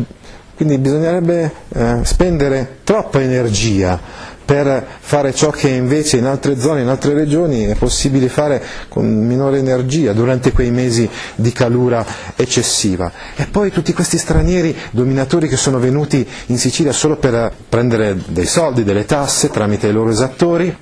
quindi 0.57 0.79
bisognerebbe 0.79 1.51
eh, 1.69 1.99
spendere 2.01 2.79
troppa 2.83 3.21
energia 3.21 3.99
per 4.47 4.85
fare 4.99 5.35
ciò 5.35 5.49
che 5.49 5.67
invece 5.67 6.15
in 6.17 6.25
altre 6.25 6.57
zone, 6.57 6.81
in 6.81 6.87
altre 6.87 7.13
regioni 7.13 7.65
è 7.65 7.75
possibile 7.75 8.29
fare 8.29 8.63
con 8.87 9.05
minore 9.05 9.57
energia 9.57 10.13
durante 10.13 10.53
quei 10.53 10.71
mesi 10.71 11.07
di 11.35 11.51
calura 11.51 12.05
eccessiva. 12.33 13.11
E 13.35 13.45
poi 13.47 13.71
tutti 13.71 13.91
questi 13.91 14.17
stranieri 14.17 14.73
dominatori 14.91 15.49
che 15.49 15.57
sono 15.57 15.79
venuti 15.79 16.25
in 16.45 16.57
Sicilia 16.57 16.93
solo 16.93 17.17
per 17.17 17.51
prendere 17.67 18.17
dei 18.27 18.45
soldi, 18.45 18.85
delle 18.85 19.03
tasse 19.03 19.49
tramite 19.49 19.87
i 19.87 19.91
loro 19.91 20.11
esattori. 20.11 20.73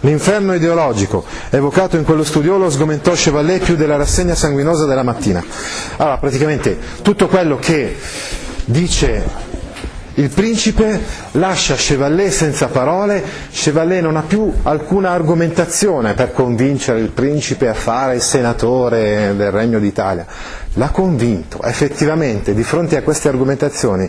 L'inferno 0.00 0.54
ideologico 0.54 1.26
evocato 1.50 1.98
in 1.98 2.04
quello 2.04 2.24
studiolo 2.24 2.70
sgomentò 2.70 3.12
Chevalier 3.12 3.60
più 3.60 3.76
della 3.76 3.96
rassegna 3.96 4.34
sanguinosa 4.34 4.86
della 4.86 5.02
mattina. 5.02 5.44
Allora, 5.98 6.16
praticamente 6.16 6.78
tutto 7.02 7.28
quello 7.28 7.58
che 7.58 7.96
dice 8.66 9.52
il 10.16 10.28
principe 10.30 11.00
lascia 11.32 11.74
Chevalier 11.74 12.30
senza 12.30 12.68
parole, 12.68 13.20
Chevalier 13.50 14.00
non 14.02 14.16
ha 14.16 14.22
più 14.22 14.52
alcuna 14.62 15.10
argomentazione 15.10 16.14
per 16.14 16.32
convincere 16.32 17.00
il 17.00 17.08
principe 17.10 17.68
a 17.68 17.74
fare 17.74 18.14
il 18.14 18.20
senatore 18.22 19.34
del 19.36 19.50
Regno 19.50 19.80
d'Italia. 19.80 20.24
L'ha 20.74 20.90
convinto, 20.90 21.60
effettivamente, 21.64 22.54
di 22.54 22.62
fronte 22.62 22.96
a 22.96 23.02
queste 23.02 23.26
argomentazioni 23.28 24.08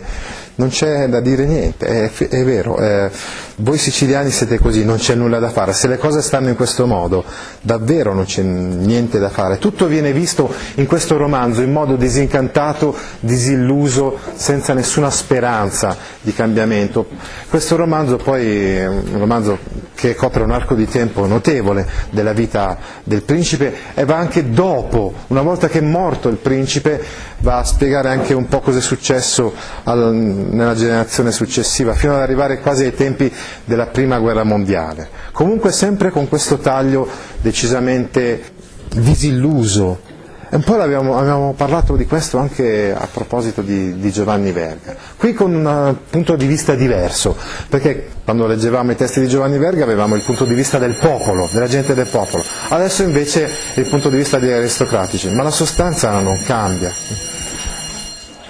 non 0.56 0.68
c'è 0.68 1.08
da 1.08 1.20
dire 1.20 1.44
niente, 1.44 1.86
è, 1.86 2.28
è 2.28 2.44
vero, 2.44 2.78
eh, 2.78 3.10
voi 3.56 3.78
siciliani 3.78 4.30
siete 4.30 4.58
così, 4.58 4.84
non 4.84 4.96
c'è 4.96 5.14
nulla 5.14 5.38
da 5.38 5.50
fare, 5.50 5.72
se 5.72 5.88
le 5.88 5.98
cose 5.98 6.20
stanno 6.22 6.48
in 6.48 6.56
questo 6.56 6.86
modo 6.86 7.24
davvero 7.60 8.12
non 8.12 8.24
c'è 8.24 8.42
niente 8.42 9.18
da 9.18 9.28
fare, 9.28 9.58
tutto 9.58 9.86
viene 9.86 10.12
visto 10.12 10.52
in 10.74 10.86
questo 10.86 11.16
romanzo 11.16 11.62
in 11.62 11.72
modo 11.72 11.96
disincantato, 11.96 12.94
disilluso, 13.20 14.18
senza 14.34 14.72
nessuna 14.74 15.10
speranza 15.10 15.96
di 16.20 16.32
cambiamento. 16.32 17.06
Questo 17.48 17.76
romanzo 17.76 18.16
poi 18.16 18.76
è 18.76 18.86
un 18.86 19.18
romanzo 19.18 19.58
che 19.94 20.14
copre 20.14 20.42
un 20.42 20.50
arco 20.50 20.74
di 20.74 20.86
tempo 20.86 21.26
notevole 21.26 21.86
della 22.10 22.32
vita 22.32 22.76
del 23.02 23.22
principe 23.22 23.74
e 23.94 24.04
va 24.04 24.16
anche 24.16 24.50
dopo, 24.50 25.12
una 25.28 25.42
volta 25.42 25.68
che 25.68 25.78
è 25.78 25.82
morto 25.82 26.28
il 26.28 26.36
principe, 26.36 27.02
va 27.38 27.58
a 27.58 27.64
spiegare 27.64 28.10
anche 28.10 28.34
un 28.34 28.46
po' 28.48 28.60
cosa 28.60 28.78
è 28.78 28.82
successo 28.82 29.54
al, 29.84 30.45
nella 30.50 30.74
generazione 30.74 31.32
successiva, 31.32 31.94
fino 31.94 32.14
ad 32.14 32.20
arrivare 32.20 32.60
quasi 32.60 32.84
ai 32.84 32.94
tempi 32.94 33.32
della 33.64 33.86
prima 33.86 34.18
guerra 34.18 34.44
mondiale. 34.44 35.08
Comunque 35.32 35.72
sempre 35.72 36.10
con 36.10 36.28
questo 36.28 36.58
taglio 36.58 37.08
decisamente 37.40 38.54
disilluso, 38.94 40.14
un 40.48 40.62
po' 40.62 40.80
abbiamo, 40.80 41.54
parlato 41.56 41.96
di 41.96 42.06
questo 42.06 42.38
anche 42.38 42.94
a 42.96 43.08
proposito 43.12 43.62
di, 43.62 43.98
di, 43.98 44.10
Giovanni 44.12 44.52
Verga, 44.52 44.94
qui 45.16 45.34
con 45.34 45.52
un 45.52 45.96
punto 46.08 46.36
di 46.36 46.46
vista 46.46 46.74
diverso, 46.74 47.36
perché 47.68 48.10
quando 48.24 48.46
leggevamo 48.46 48.92
i 48.92 48.96
testi 48.96 49.20
di 49.20 49.28
Giovanni 49.28 49.58
Verga 49.58 49.82
avevamo 49.82 50.14
il 50.14 50.22
punto 50.22 50.44
di 50.44 50.54
vista 50.54 50.78
del 50.78 50.96
popolo, 51.00 51.48
della 51.52 51.66
gente 51.66 51.94
del 51.94 52.06
popolo, 52.06 52.44
adesso 52.68 53.02
invece 53.02 53.50
il 53.74 53.86
punto 53.86 54.08
di 54.08 54.16
vista 54.16 54.38
degli 54.38 54.52
aristocratici, 54.52 55.28
ma 55.30 55.42
la 55.42 55.50
sostanza 55.50 56.10
non 56.20 56.40
cambia. 56.44 57.35